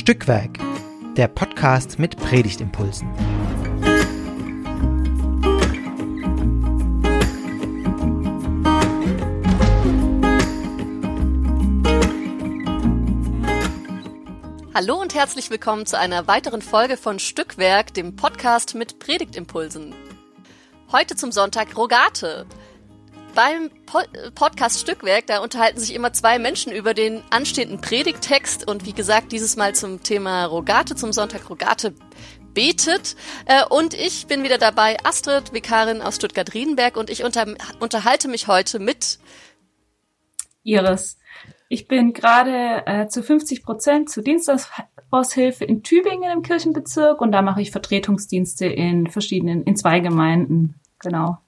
Stückwerk, 0.00 0.58
der 1.14 1.28
Podcast 1.28 1.98
mit 1.98 2.16
Predigtimpulsen. 2.16 3.06
Hallo 14.72 14.98
und 14.98 15.14
herzlich 15.14 15.50
willkommen 15.50 15.84
zu 15.84 15.98
einer 15.98 16.26
weiteren 16.26 16.62
Folge 16.62 16.96
von 16.96 17.18
Stückwerk, 17.18 17.92
dem 17.92 18.16
Podcast 18.16 18.74
mit 18.74 19.00
Predigtimpulsen. 19.00 19.94
Heute 20.90 21.14
zum 21.14 21.30
Sonntag 21.30 21.76
Rogate. 21.76 22.46
Beim 23.34 23.70
po 23.86 24.00
Podcast 24.34 24.80
Stückwerk, 24.80 25.26
da 25.26 25.38
unterhalten 25.38 25.78
sich 25.78 25.94
immer 25.94 26.12
zwei 26.12 26.38
Menschen 26.38 26.72
über 26.72 26.94
den 26.94 27.22
anstehenden 27.30 27.80
Predigttext 27.80 28.66
und 28.66 28.86
wie 28.86 28.92
gesagt, 28.92 29.32
dieses 29.32 29.56
Mal 29.56 29.74
zum 29.74 30.02
Thema 30.02 30.46
Rogate, 30.46 30.96
zum 30.96 31.12
Sonntag 31.12 31.48
Rogate 31.48 31.94
betet. 32.54 33.16
Äh, 33.46 33.64
und 33.68 33.94
ich 33.94 34.26
bin 34.26 34.42
wieder 34.42 34.58
dabei, 34.58 34.96
Astrid, 35.04 35.52
Vikarin 35.52 36.02
aus 36.02 36.16
Stuttgart-Riedenberg 36.16 36.96
und 36.96 37.10
ich 37.10 37.22
unter 37.22 37.46
unterhalte 37.78 38.28
mich 38.28 38.48
heute 38.48 38.78
mit 38.78 39.18
Iris. 40.64 41.18
Ich 41.68 41.86
bin 41.86 42.12
gerade 42.12 42.84
äh, 42.86 43.06
zu 43.06 43.22
50 43.22 43.62
Prozent 43.62 44.10
zu 44.10 44.22
Dienstaushilfe 44.22 45.64
in 45.64 45.84
Tübingen 45.84 46.32
im 46.32 46.42
Kirchenbezirk 46.42 47.20
und 47.20 47.30
da 47.30 47.42
mache 47.42 47.62
ich 47.62 47.70
Vertretungsdienste 47.70 48.66
in 48.66 49.06
verschiedenen, 49.06 49.62
in 49.62 49.76
zwei 49.76 50.00
Gemeinden. 50.00 50.80
Genau 50.98 51.38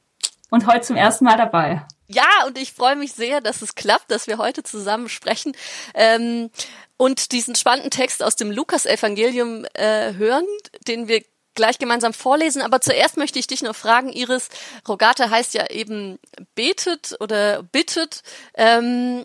und 0.52 0.66
heute 0.66 0.82
zum 0.82 0.96
ersten 0.96 1.24
Mal 1.24 1.38
dabei. 1.38 1.82
Ja, 2.08 2.44
und 2.46 2.58
ich 2.58 2.74
freue 2.74 2.94
mich 2.94 3.14
sehr, 3.14 3.40
dass 3.40 3.62
es 3.62 3.74
klappt, 3.74 4.10
dass 4.10 4.26
wir 4.26 4.36
heute 4.36 4.62
zusammen 4.62 5.08
sprechen 5.08 5.56
ähm, 5.94 6.50
und 6.98 7.32
diesen 7.32 7.54
spannenden 7.54 7.90
Text 7.90 8.22
aus 8.22 8.36
dem 8.36 8.50
Lukas-Evangelium 8.50 9.64
äh, 9.72 10.12
hören, 10.12 10.44
den 10.86 11.08
wir 11.08 11.24
gleich 11.54 11.78
gemeinsam 11.78 12.12
vorlesen. 12.12 12.60
Aber 12.60 12.82
zuerst 12.82 13.16
möchte 13.16 13.38
ich 13.38 13.46
dich 13.46 13.62
noch 13.62 13.74
fragen, 13.74 14.12
Iris. 14.12 14.50
Rogate 14.86 15.30
heißt 15.30 15.54
ja 15.54 15.70
eben 15.70 16.18
betet 16.54 17.16
oder 17.20 17.62
bittet. 17.62 18.22
Ähm, 18.52 19.24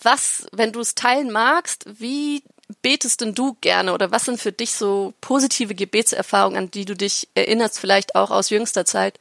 was, 0.00 0.46
wenn 0.52 0.72
du 0.72 0.78
es 0.78 0.94
teilen 0.94 1.32
magst, 1.32 1.86
wie 1.98 2.44
betest 2.82 3.20
denn 3.20 3.34
du 3.34 3.56
gerne 3.60 3.92
oder 3.94 4.12
was 4.12 4.26
sind 4.26 4.40
für 4.40 4.52
dich 4.52 4.74
so 4.74 5.12
positive 5.20 5.74
Gebetserfahrungen, 5.74 6.56
an 6.56 6.70
die 6.70 6.84
du 6.84 6.94
dich 6.94 7.28
erinnerst, 7.34 7.80
vielleicht 7.80 8.14
auch 8.14 8.30
aus 8.30 8.50
jüngster 8.50 8.84
Zeit? 8.84 9.18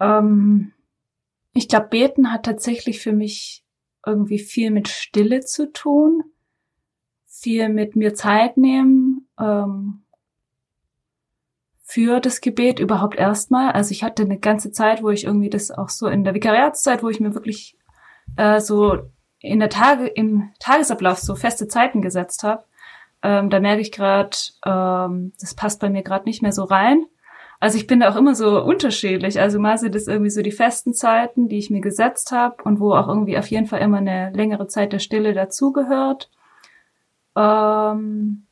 Ähm, 0.00 0.72
ich 1.52 1.68
glaube, 1.68 1.88
beten 1.88 2.32
hat 2.32 2.44
tatsächlich 2.44 3.00
für 3.00 3.12
mich 3.12 3.64
irgendwie 4.04 4.38
viel 4.38 4.70
mit 4.70 4.88
Stille 4.88 5.40
zu 5.40 5.72
tun, 5.72 6.22
viel 7.26 7.68
mit 7.68 7.96
mir 7.96 8.14
Zeit 8.14 8.56
nehmen 8.56 9.28
ähm, 9.38 10.02
für 11.82 12.20
das 12.20 12.40
Gebet 12.40 12.78
überhaupt 12.78 13.16
erstmal. 13.16 13.72
Also 13.72 13.92
ich 13.92 14.02
hatte 14.02 14.22
eine 14.22 14.38
ganze 14.38 14.70
Zeit, 14.72 15.02
wo 15.02 15.10
ich 15.10 15.24
irgendwie 15.24 15.50
das 15.50 15.70
auch 15.70 15.88
so 15.88 16.08
in 16.08 16.24
der 16.24 16.34
Vikariatszeit, 16.34 17.02
wo 17.02 17.08
ich 17.08 17.20
mir 17.20 17.34
wirklich 17.34 17.76
äh, 18.36 18.60
so 18.60 18.98
in 19.40 19.60
der 19.60 19.70
Tage 19.70 20.06
im 20.06 20.50
Tagesablauf 20.58 21.18
so 21.18 21.34
feste 21.36 21.68
Zeiten 21.68 22.02
gesetzt 22.02 22.42
habe. 22.42 22.64
Ähm, 23.22 23.50
da 23.50 23.60
merke 23.60 23.80
ich 23.80 23.92
gerade, 23.92 24.36
ähm, 24.64 25.32
das 25.40 25.54
passt 25.54 25.80
bei 25.80 25.88
mir 25.88 26.02
gerade 26.02 26.24
nicht 26.24 26.42
mehr 26.42 26.52
so 26.52 26.64
rein. 26.64 27.06
Also 27.66 27.78
ich 27.78 27.88
bin 27.88 27.98
da 27.98 28.12
auch 28.12 28.14
immer 28.14 28.36
so 28.36 28.62
unterschiedlich. 28.62 29.40
Also 29.40 29.58
mal 29.58 29.76
sind 29.76 29.96
das 29.96 30.06
irgendwie 30.06 30.30
so 30.30 30.40
die 30.40 30.52
festen 30.52 30.94
Zeiten, 30.94 31.48
die 31.48 31.58
ich 31.58 31.68
mir 31.68 31.80
gesetzt 31.80 32.30
habe 32.30 32.62
und 32.62 32.78
wo 32.78 32.92
auch 32.92 33.08
irgendwie 33.08 33.36
auf 33.36 33.48
jeden 33.48 33.66
Fall 33.66 33.80
immer 33.80 33.96
eine 33.96 34.30
längere 34.30 34.68
Zeit 34.68 34.92
der 34.92 35.00
Stille 35.00 35.34
dazugehört. 35.34 36.30
Ähm 37.34 38.44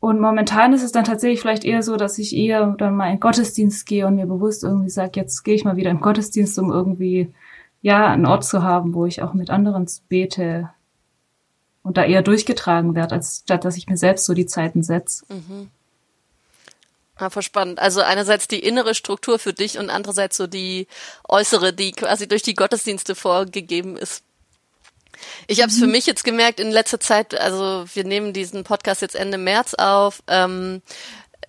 und 0.00 0.20
momentan 0.20 0.72
ist 0.72 0.82
es 0.82 0.90
dann 0.90 1.04
tatsächlich 1.04 1.40
vielleicht 1.40 1.64
eher 1.64 1.84
so, 1.84 1.94
dass 1.94 2.18
ich 2.18 2.34
eher 2.34 2.74
dann 2.78 2.96
mal 2.96 3.12
in 3.12 3.20
Gottesdienst 3.20 3.86
gehe 3.86 4.08
und 4.08 4.16
mir 4.16 4.26
bewusst 4.26 4.64
irgendwie 4.64 4.90
sage, 4.90 5.12
jetzt 5.14 5.44
gehe 5.44 5.54
ich 5.54 5.64
mal 5.64 5.76
wieder 5.76 5.92
in 5.92 6.00
Gottesdienst, 6.00 6.58
um 6.58 6.72
irgendwie 6.72 7.32
ja 7.80 8.08
einen 8.08 8.26
Ort 8.26 8.44
zu 8.44 8.64
haben, 8.64 8.92
wo 8.92 9.06
ich 9.06 9.22
auch 9.22 9.34
mit 9.34 9.50
anderen 9.50 9.86
bete 10.08 10.70
und 11.84 11.96
da 11.96 12.02
eher 12.02 12.22
durchgetragen 12.22 12.96
werde, 12.96 13.14
als 13.14 13.42
statt 13.44 13.64
dass 13.64 13.76
ich 13.76 13.86
mir 13.86 13.96
selbst 13.96 14.26
so 14.26 14.34
die 14.34 14.46
Zeiten 14.46 14.82
setze. 14.82 15.24
Mhm. 15.28 15.68
Ja, 17.20 17.28
voll 17.28 17.42
spannend. 17.42 17.78
Also 17.78 18.00
einerseits 18.00 18.48
die 18.48 18.60
innere 18.60 18.94
Struktur 18.94 19.38
für 19.38 19.52
dich 19.52 19.78
und 19.78 19.90
andererseits 19.90 20.36
so 20.36 20.46
die 20.46 20.86
äußere, 21.28 21.72
die 21.72 21.92
quasi 21.92 22.26
durch 22.26 22.42
die 22.42 22.54
Gottesdienste 22.54 23.14
vorgegeben 23.14 23.96
ist. 23.96 24.22
Ich 25.46 25.60
habe 25.60 25.70
es 25.70 25.76
mhm. 25.76 25.82
für 25.82 25.86
mich 25.88 26.06
jetzt 26.06 26.24
gemerkt 26.24 26.60
in 26.60 26.70
letzter 26.70 26.98
Zeit, 26.98 27.38
also 27.38 27.84
wir 27.92 28.04
nehmen 28.04 28.32
diesen 28.32 28.64
Podcast 28.64 29.02
jetzt 29.02 29.16
Ende 29.16 29.36
März 29.36 29.74
auf. 29.74 30.22
Ähm, 30.28 30.80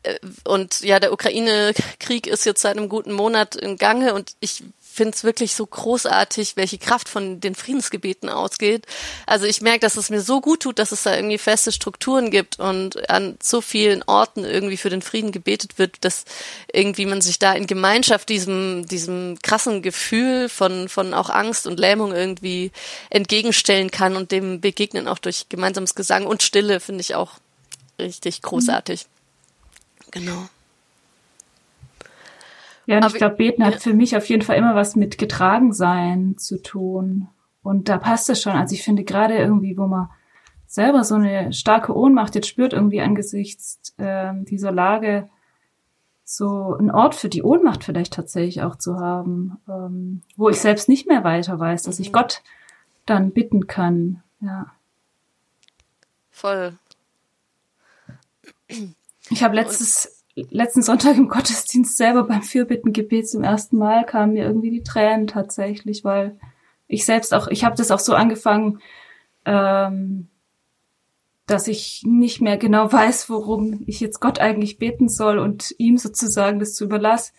äh, 0.04 0.20
und 0.44 0.82
ja, 0.82 1.00
der 1.00 1.14
Ukraine-Krieg 1.14 2.28
ist 2.28 2.46
jetzt 2.46 2.62
seit 2.62 2.78
einem 2.78 2.90
guten 2.90 3.14
Monat 3.14 3.56
im 3.56 3.78
Gange 3.78 4.14
und 4.14 4.34
ich 4.42 4.64
finde 4.92 5.16
es 5.16 5.24
wirklich 5.24 5.56
so 5.56 5.66
großartig, 5.66 6.58
welche 6.58 6.78
Kraft 6.78 7.08
von 7.08 7.40
den 7.40 7.56
Friedensgebeten 7.56 8.30
ausgeht. 8.30 8.86
Also 9.26 9.46
ich 9.46 9.62
merke, 9.62 9.80
dass 9.80 9.98
es 9.98 10.10
mir 10.10 10.22
so 10.22 10.42
gut 10.42 10.62
tut, 10.62 10.80
dass 10.80 10.92
es 10.92 11.04
da 11.04 11.16
irgendwie 11.16 11.38
feste 11.38 11.72
Strukturen 11.72 12.30
gibt 12.30 12.60
und 12.60 13.10
an 13.10 13.38
so 13.42 13.62
vielen 13.62 14.04
Orten 14.04 14.44
irgendwie 14.44 14.78
für 14.78 14.90
den 14.90 15.02
Frieden 15.02 15.32
gebetet 15.32 15.78
wird, 15.78 16.04
dass 16.04 16.26
irgendwie 16.72 17.06
man 17.06 17.22
sich 17.22 17.40
da 17.40 17.54
in 17.54 17.68
Gemeinschaft 17.68 18.30
diesem, 18.30 18.86
diesem 18.88 19.40
krassen 19.42 19.82
Gefühl 19.82 20.50
von, 20.50 20.90
von 20.90 21.14
auch 21.14 21.30
Angst 21.30 21.68
und 21.68 21.80
Lähmung 21.80 22.14
irgendwie 22.14 22.72
entgegenstellen 23.10 23.92
kann 23.92 24.16
und 24.16 24.32
dem 24.32 24.62
begegnen 24.62 25.08
auch 25.08 25.20
durch 25.20 25.48
gemeinsames 25.50 25.96
Gesang 25.96 26.26
und 26.26 26.44
Stille 26.44 26.80
finde 26.80 27.02
ich 27.02 27.16
auch 27.16 27.34
richtig 27.98 28.42
großartig. 28.42 29.06
Mhm. 29.06 30.12
Genau. 30.12 30.50
Ja, 32.86 32.98
und 32.98 33.04
Aber 33.04 33.14
ich 33.14 33.18
glaube, 33.18 33.36
Beten 33.36 33.66
hat 33.66 33.76
für 33.76 33.94
mich 33.94 34.16
auf 34.18 34.26
jeden 34.28 34.42
Fall 34.42 34.58
immer 34.58 34.76
was 34.76 34.96
mit 34.96 35.18
Getragensein 35.18 36.38
zu 36.38 36.62
tun. 36.62 37.28
Und 37.64 37.90
da 37.90 37.98
passt 37.98 38.30
es 38.30 38.42
schon. 38.42 38.54
Also 38.54 38.74
ich 38.74 38.84
finde 38.84 39.04
gerade 39.04 39.38
irgendwie, 39.38 39.78
wo 39.78 39.88
man 39.88 40.10
selber 40.66 41.04
so 41.04 41.16
eine 41.16 41.54
starke 41.54 41.96
Ohnmacht 41.96 42.34
jetzt 42.36 42.48
spürt, 42.48 42.74
irgendwie 42.74 43.02
angesichts 43.02 43.94
äh, 43.98 44.32
dieser 44.44 44.72
Lage, 44.72 45.30
so 46.24 46.76
ein 46.80 46.90
Ort 46.90 47.14
für 47.14 47.28
die 47.28 47.44
Ohnmacht 47.44 47.84
vielleicht 47.84 48.14
tatsächlich 48.14 48.62
auch 48.62 48.78
zu 48.78 48.98
haben, 49.00 49.58
ähm, 49.68 50.22
wo 50.38 50.50
ich 50.50 50.60
selbst 50.60 50.88
nicht 50.88 51.08
mehr 51.08 51.24
weiter 51.26 51.60
weiß, 51.60 51.84
dass 51.84 52.00
ich 52.00 52.10
mhm. 52.10 52.14
Gott 52.14 52.42
dann 53.06 53.32
bitten 53.32 53.68
kann. 53.68 54.24
Ja. 54.40 54.68
Voll. 56.30 56.78
Ich 59.30 59.44
habe 59.44 59.56
letztes 59.56 60.21
letzten 60.50 60.82
Sonntag 60.82 61.18
im 61.18 61.28
Gottesdienst 61.30 61.98
selber 61.98 62.24
beim 62.24 62.42
Fürbittengebet 62.42 63.30
zum 63.30 63.44
ersten 63.44 63.78
Mal 63.78 64.06
kamen 64.06 64.34
mir 64.34 64.46
irgendwie 64.46 64.72
die 64.72 64.84
Tränen 64.84 65.28
tatsächlich, 65.28 66.04
weil 66.04 66.38
ich 66.88 67.06
selbst 67.06 67.34
auch, 67.34 67.48
ich 67.48 67.64
habe 67.64 67.76
das 67.76 67.92
auch 67.92 68.00
so 68.00 68.14
angefangen, 68.14 68.80
ähm, 69.46 70.28
dass 71.46 71.68
ich 71.68 72.04
nicht 72.06 72.42
mehr 72.42 72.58
genau 72.58 72.92
weiß, 72.92 73.30
worum 73.30 73.84
ich 73.86 74.00
jetzt 74.00 74.20
Gott 74.20 74.40
eigentlich 74.40 74.78
beten 74.78 75.10
soll 75.10 75.38
und 75.38 75.74
ihm 75.78 75.98
sozusagen 75.98 76.60
das 76.60 76.74
zu 76.74 76.86
überlassen 76.86 77.34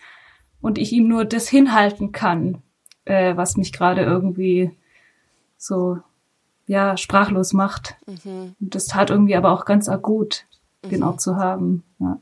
und 0.61 0.79
ich 0.79 0.93
ihm 0.93 1.09
nur 1.09 1.25
das 1.25 1.49
hinhalten 1.49 2.13
kann, 2.13 2.63
äh, 3.05 3.37
was 3.37 3.57
mich 3.57 3.73
gerade 3.73 4.03
irgendwie 4.03 4.71
so 5.57 5.99
ja 6.67 6.97
sprachlos 6.97 7.53
macht. 7.53 7.97
Mhm. 8.07 8.55
Und 8.61 8.75
das 8.75 8.87
tat 8.87 9.11
irgendwie 9.11 9.37
aber 9.37 9.53
auch 9.53 9.65
ganz 9.65 9.89
den 10.91 11.01
mhm. 11.01 11.07
Ort 11.07 11.21
zu 11.21 11.37
haben. 11.37 11.84
Ja. 11.99 12.19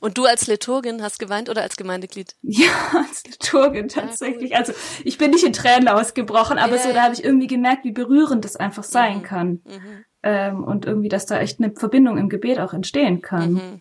Und 0.00 0.16
du 0.16 0.24
als 0.24 0.46
Liturgin 0.46 1.02
hast 1.02 1.18
geweint 1.18 1.48
oder 1.48 1.62
als 1.62 1.76
Gemeindeglied? 1.76 2.34
Ja, 2.42 2.70
als 2.94 3.24
Liturgin 3.24 3.88
tatsächlich. 3.88 4.52
Ja, 4.52 4.58
also 4.58 4.72
ich 5.04 5.18
bin 5.18 5.30
nicht 5.30 5.44
in 5.44 5.52
Tränen 5.52 5.88
ausgebrochen, 5.88 6.58
aber 6.58 6.74
yeah. 6.74 6.82
so 6.82 6.92
da 6.92 7.02
habe 7.02 7.14
ich 7.14 7.22
irgendwie 7.24 7.46
gemerkt, 7.46 7.84
wie 7.84 7.92
berührend 7.92 8.44
das 8.44 8.56
einfach 8.56 8.84
sein 8.84 9.18
mhm. 9.18 9.22
kann. 9.22 9.48
Mhm. 9.64 10.04
Ähm, 10.22 10.64
und 10.64 10.86
irgendwie, 10.86 11.08
dass 11.08 11.26
da 11.26 11.38
echt 11.38 11.60
eine 11.60 11.72
Verbindung 11.72 12.18
im 12.18 12.28
Gebet 12.28 12.58
auch 12.58 12.72
entstehen 12.72 13.22
kann. 13.22 13.80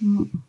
Mhm. 0.00 0.42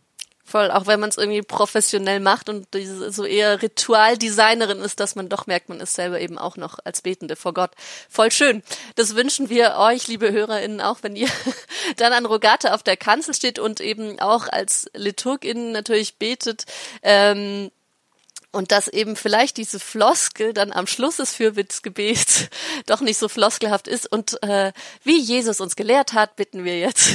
Voll, 0.48 0.70
auch 0.70 0.86
wenn 0.86 1.00
man 1.00 1.10
es 1.10 1.18
irgendwie 1.18 1.42
professionell 1.42 2.20
macht 2.20 2.50
und 2.50 2.68
diese, 2.76 3.12
so 3.12 3.26
eher 3.26 3.64
Ritualdesignerin 3.64 4.78
ist, 4.80 5.00
dass 5.00 5.16
man 5.16 5.28
doch 5.28 5.48
merkt, 5.48 5.70
man 5.70 5.80
ist 5.80 5.96
selber 5.96 6.22
eben 6.22 6.38
auch 6.38 6.56
noch 6.56 6.78
als 6.84 7.02
Betende 7.02 7.36
vor 7.36 7.56
Gott. 7.56 7.72
Voll 8.10 8.30
schön. 8.30 8.62
Das 8.94 9.16
wünschen 9.16 9.50
wir 9.50 9.78
euch, 9.78 10.08
liebe 10.08 10.32
HörerInnen, 10.32 10.82
auch 10.82 11.00
wenn 11.02 11.16
ihr 11.16 11.30
dann 11.98 12.14
an 12.14 12.28
Rogate 12.28 12.76
auf 12.76 12.84
der 12.84 12.96
Kanzel 12.96 13.34
steht 13.34 13.58
und 13.58 13.82
eben 13.82 14.20
auch 14.20 14.48
als 14.48 14.88
Liturgin 14.94 15.72
natürlich 15.72 16.18
betet. 16.20 16.66
Ähm, 17.02 17.72
und 18.56 18.72
dass 18.72 18.88
eben 18.88 19.18
vielleicht 19.18 19.58
diese 19.58 19.80
Floskel 19.80 20.54
dann 20.54 20.72
am 20.72 20.88
Schluss 20.88 21.18
des 21.18 21.34
Fürbittgebets 21.34 22.46
doch 22.86 23.02
nicht 23.02 23.18
so 23.18 23.28
floskelhaft 23.28 23.88
ist. 23.88 24.10
Und 24.10 24.42
äh, 24.44 24.72
wie 25.04 25.20
Jesus 25.20 25.60
uns 25.60 25.76
gelehrt 25.76 26.14
hat, 26.14 26.38
bitten 26.38 26.64
wir 26.64 26.80
jetzt. 26.80 27.10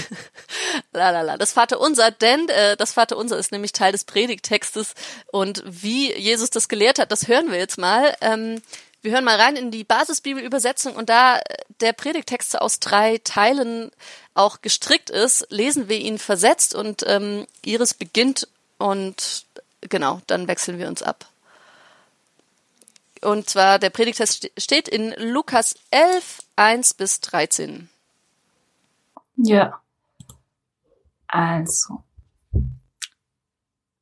La 0.92 1.36
das 1.38 1.52
Vaterunser, 1.52 2.10
denn 2.10 2.48
äh, 2.50 2.76
das 2.76 2.92
Vaterunser 2.92 3.38
ist 3.38 3.52
nämlich 3.52 3.72
Teil 3.72 3.92
des 3.92 4.04
Predigtextes 4.04 4.94
und 5.32 5.62
wie 5.66 6.12
Jesus 6.12 6.50
das 6.50 6.68
gelehrt 6.68 6.98
hat, 6.98 7.10
das 7.10 7.26
hören 7.26 7.50
wir 7.50 7.58
jetzt 7.58 7.78
mal. 7.78 8.14
Ähm, 8.20 8.60
Wir 9.02 9.12
hören 9.12 9.24
mal 9.24 9.40
rein 9.40 9.56
in 9.56 9.70
die 9.70 9.84
Basisbibelübersetzung. 9.84 10.94
Und 10.94 11.08
da 11.08 11.40
der 11.80 11.94
Predigtext 11.94 12.60
aus 12.60 12.80
drei 12.80 13.18
Teilen 13.24 13.90
auch 14.34 14.60
gestrickt 14.60 15.08
ist, 15.08 15.46
lesen 15.48 15.88
wir 15.88 15.98
ihn 15.98 16.18
versetzt. 16.18 16.74
Und 16.74 17.02
ähm, 17.06 17.46
Iris 17.64 17.94
beginnt 17.94 18.46
und 18.76 19.46
genau, 19.82 20.20
dann 20.26 20.48
wechseln 20.48 20.78
wir 20.78 20.88
uns 20.88 21.02
ab. 21.02 21.26
Und 23.22 23.48
zwar 23.48 23.78
der 23.78 23.90
Predigtext 23.90 24.50
steht 24.56 24.88
in 24.88 25.14
Lukas 25.18 25.74
11, 25.90 26.40
1 26.56 26.94
bis 26.94 27.20
13. 27.20 27.88
Ja. 29.36 29.80
Also. 31.28 32.02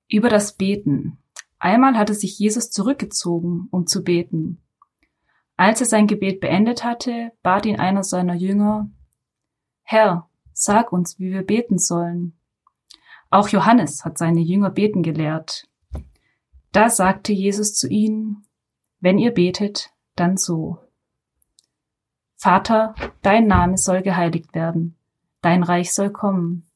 Über 0.08 0.28
das 0.28 0.56
Beten. 0.56 1.18
Einmal 1.58 1.96
hatte 1.98 2.14
sich 2.14 2.38
Jesus 2.38 2.70
zurückgezogen, 2.70 3.68
um 3.70 3.86
zu 3.86 4.04
beten. 4.04 4.62
Als 5.56 5.80
er 5.80 5.86
sein 5.86 6.06
Gebet 6.06 6.40
beendet 6.40 6.84
hatte, 6.84 7.32
bat 7.42 7.66
ihn 7.66 7.80
einer 7.80 8.04
seiner 8.04 8.34
Jünger, 8.34 8.88
Herr, 9.82 10.28
sag 10.52 10.92
uns, 10.92 11.18
wie 11.18 11.32
wir 11.32 11.42
beten 11.42 11.78
sollen. 11.78 12.38
Auch 13.30 13.48
Johannes 13.48 14.04
hat 14.04 14.18
seine 14.18 14.40
Jünger 14.40 14.70
beten 14.70 15.02
gelehrt. 15.02 15.67
Da 16.72 16.90
sagte 16.90 17.32
Jesus 17.32 17.74
zu 17.74 17.88
ihnen, 17.88 18.46
wenn 19.00 19.18
ihr 19.18 19.32
betet, 19.32 19.90
dann 20.16 20.36
so. 20.36 20.78
Vater, 22.36 22.94
dein 23.22 23.46
Name 23.46 23.78
soll 23.78 24.02
geheiligt 24.02 24.54
werden, 24.54 24.96
dein 25.40 25.62
Reich 25.62 25.92
soll 25.92 26.10
kommen. 26.10 26.68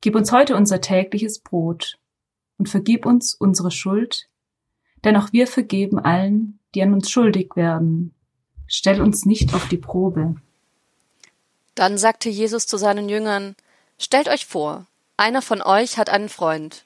Gib 0.00 0.14
uns 0.14 0.32
heute 0.32 0.56
unser 0.56 0.80
tägliches 0.80 1.38
Brot 1.40 1.98
und 2.58 2.68
vergib 2.68 3.06
uns 3.06 3.34
unsere 3.34 3.70
Schuld, 3.70 4.28
denn 5.04 5.16
auch 5.16 5.32
wir 5.32 5.46
vergeben 5.46 5.98
allen, 5.98 6.58
die 6.74 6.82
an 6.82 6.92
uns 6.92 7.10
schuldig 7.10 7.56
werden. 7.56 8.14
Stell 8.66 9.00
uns 9.00 9.24
nicht 9.24 9.54
auf 9.54 9.68
die 9.68 9.78
Probe. 9.78 10.36
Dann 11.74 11.96
sagte 11.96 12.28
Jesus 12.28 12.66
zu 12.66 12.76
seinen 12.76 13.08
Jüngern, 13.08 13.54
Stellt 13.98 14.28
euch 14.28 14.46
vor, 14.46 14.86
einer 15.16 15.42
von 15.42 15.62
euch 15.62 15.98
hat 15.98 16.10
einen 16.10 16.28
Freund. 16.28 16.84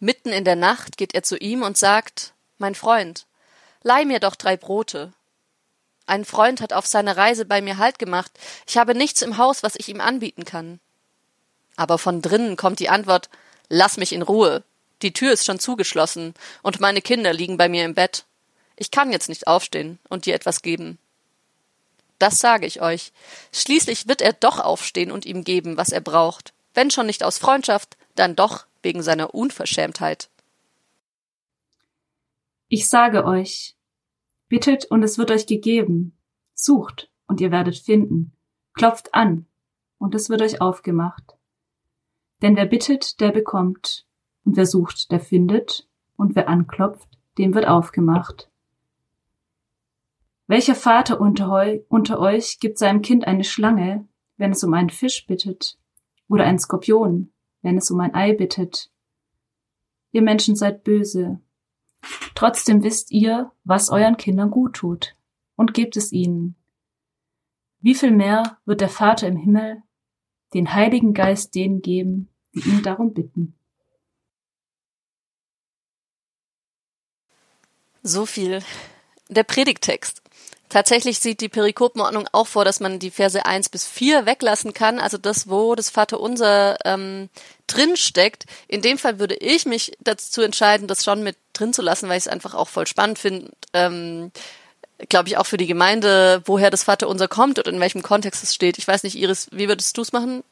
Mitten 0.00 0.30
in 0.30 0.44
der 0.44 0.56
Nacht 0.56 0.96
geht 0.96 1.14
er 1.14 1.22
zu 1.22 1.36
ihm 1.36 1.62
und 1.62 1.76
sagt, 1.76 2.32
Mein 2.58 2.74
Freund, 2.74 3.26
leih 3.82 4.04
mir 4.04 4.20
doch 4.20 4.36
drei 4.36 4.56
Brote. 4.56 5.12
Ein 6.06 6.24
Freund 6.24 6.60
hat 6.60 6.72
auf 6.72 6.86
seiner 6.86 7.16
Reise 7.16 7.44
bei 7.44 7.60
mir 7.60 7.78
Halt 7.78 7.98
gemacht, 7.98 8.30
ich 8.66 8.78
habe 8.78 8.94
nichts 8.94 9.22
im 9.22 9.38
Haus, 9.38 9.62
was 9.62 9.74
ich 9.76 9.88
ihm 9.88 10.00
anbieten 10.00 10.44
kann. 10.44 10.80
Aber 11.76 11.98
von 11.98 12.22
drinnen 12.22 12.56
kommt 12.56 12.80
die 12.80 12.88
Antwort 12.88 13.28
Lass 13.68 13.98
mich 13.98 14.12
in 14.12 14.22
Ruhe. 14.22 14.64
Die 15.02 15.12
Tür 15.12 15.32
ist 15.32 15.44
schon 15.44 15.58
zugeschlossen, 15.58 16.34
und 16.62 16.80
meine 16.80 17.02
Kinder 17.02 17.32
liegen 17.32 17.56
bei 17.56 17.68
mir 17.68 17.84
im 17.84 17.94
Bett. 17.94 18.24
Ich 18.76 18.90
kann 18.90 19.12
jetzt 19.12 19.28
nicht 19.28 19.46
aufstehen 19.46 19.98
und 20.08 20.24
dir 20.24 20.34
etwas 20.34 20.62
geben. 20.62 20.98
Das 22.18 22.40
sage 22.40 22.66
ich 22.66 22.80
euch. 22.80 23.12
Schließlich 23.52 24.08
wird 24.08 24.22
er 24.22 24.32
doch 24.32 24.58
aufstehen 24.58 25.12
und 25.12 25.26
ihm 25.26 25.44
geben, 25.44 25.76
was 25.76 25.90
er 25.90 26.00
braucht. 26.00 26.52
Wenn 26.74 26.90
schon 26.90 27.06
nicht 27.06 27.22
aus 27.22 27.38
Freundschaft, 27.38 27.96
dann 28.14 28.34
doch 28.34 28.66
wegen 28.82 29.02
seiner 29.02 29.34
Unverschämtheit. 29.34 30.30
Ich 32.68 32.88
sage 32.88 33.24
euch, 33.24 33.76
bittet 34.48 34.86
und 34.86 35.02
es 35.02 35.18
wird 35.18 35.30
euch 35.30 35.46
gegeben, 35.46 36.16
sucht 36.54 37.10
und 37.26 37.40
ihr 37.40 37.50
werdet 37.50 37.78
finden, 37.78 38.32
klopft 38.74 39.14
an 39.14 39.46
und 39.98 40.14
es 40.14 40.28
wird 40.28 40.42
euch 40.42 40.60
aufgemacht. 40.60 41.36
Denn 42.42 42.56
wer 42.56 42.66
bittet, 42.66 43.20
der 43.20 43.32
bekommt, 43.32 44.06
und 44.44 44.56
wer 44.56 44.66
sucht, 44.66 45.10
der 45.10 45.20
findet, 45.20 45.88
und 46.16 46.36
wer 46.36 46.48
anklopft, 46.48 47.08
dem 47.36 47.54
wird 47.54 47.66
aufgemacht. 47.66 48.50
Welcher 50.46 50.74
Vater 50.74 51.20
unter, 51.20 52.18
euch 52.20 52.58
gibt 52.58 52.78
seinem 52.78 53.02
Kind 53.02 53.26
eine 53.26 53.44
Schlange, 53.44 54.08
wenn 54.36 54.52
es 54.52 54.64
um 54.64 54.72
einen 54.72 54.90
Fisch 54.90 55.26
bittet, 55.26 55.78
oder 56.28 56.44
einen 56.44 56.58
Skorpion, 56.58 57.32
wenn 57.62 57.78
es 57.78 57.90
um 57.90 58.00
ein 58.00 58.14
Ei 58.14 58.32
bittet? 58.32 58.90
Ihr 60.12 60.22
Menschen 60.22 60.56
seid 60.56 60.84
böse, 60.84 61.40
Trotzdem 62.34 62.82
wisst 62.82 63.10
ihr, 63.10 63.50
was 63.64 63.90
euren 63.90 64.16
Kindern 64.16 64.50
gut 64.50 64.76
tut 64.76 65.16
und 65.56 65.74
gebt 65.74 65.96
es 65.96 66.12
ihnen. 66.12 66.54
Wie 67.80 67.94
viel 67.94 68.10
mehr 68.10 68.58
wird 68.64 68.80
der 68.80 68.88
Vater 68.88 69.26
im 69.26 69.36
Himmel 69.36 69.82
den 70.54 70.72
Heiligen 70.72 71.14
Geist 71.14 71.54
denen 71.54 71.82
geben, 71.82 72.28
die 72.54 72.60
ihn 72.60 72.82
darum 72.82 73.12
bitten. 73.12 73.54
So 78.02 78.24
viel. 78.24 78.60
Der 79.28 79.42
Predigtext. 79.44 80.22
Tatsächlich 80.68 81.18
sieht 81.18 81.40
die 81.40 81.48
Perikopenordnung 81.48 82.28
auch 82.32 82.46
vor, 82.46 82.64
dass 82.64 82.80
man 82.80 82.98
die 82.98 83.10
Verse 83.10 83.44
1 83.44 83.70
bis 83.70 83.86
4 83.86 84.26
weglassen 84.26 84.74
kann, 84.74 85.00
also 85.00 85.16
das, 85.16 85.48
wo 85.48 85.74
das 85.74 85.88
Vaterunser 85.88 86.76
ähm, 86.84 87.30
drin 87.66 87.96
steckt. 87.96 88.44
In 88.66 88.82
dem 88.82 88.98
Fall 88.98 89.18
würde 89.18 89.34
ich 89.34 89.64
mich 89.64 89.96
dazu 90.00 90.42
entscheiden, 90.42 90.86
das 90.86 91.04
schon 91.04 91.22
mit 91.22 91.36
drin 91.54 91.72
zu 91.72 91.80
lassen, 91.80 92.08
weil 92.08 92.18
ich 92.18 92.24
es 92.24 92.28
einfach 92.28 92.54
auch 92.54 92.68
voll 92.68 92.86
spannend 92.86 93.18
finde. 93.18 93.50
Ähm, 93.72 94.30
Glaube 95.08 95.28
ich 95.28 95.36
auch 95.36 95.46
für 95.46 95.58
die 95.58 95.68
Gemeinde, 95.68 96.42
woher 96.44 96.70
das 96.70 96.82
Vaterunser 96.82 97.28
kommt 97.28 97.58
und 97.58 97.68
in 97.68 97.80
welchem 97.80 98.02
Kontext 98.02 98.42
es 98.42 98.52
steht. 98.52 98.78
Ich 98.78 98.88
weiß 98.88 99.04
nicht, 99.04 99.16
Iris, 99.16 99.46
wie 99.52 99.68
würdest 99.68 99.96
du 99.96 100.02
es 100.02 100.12
machen? 100.12 100.42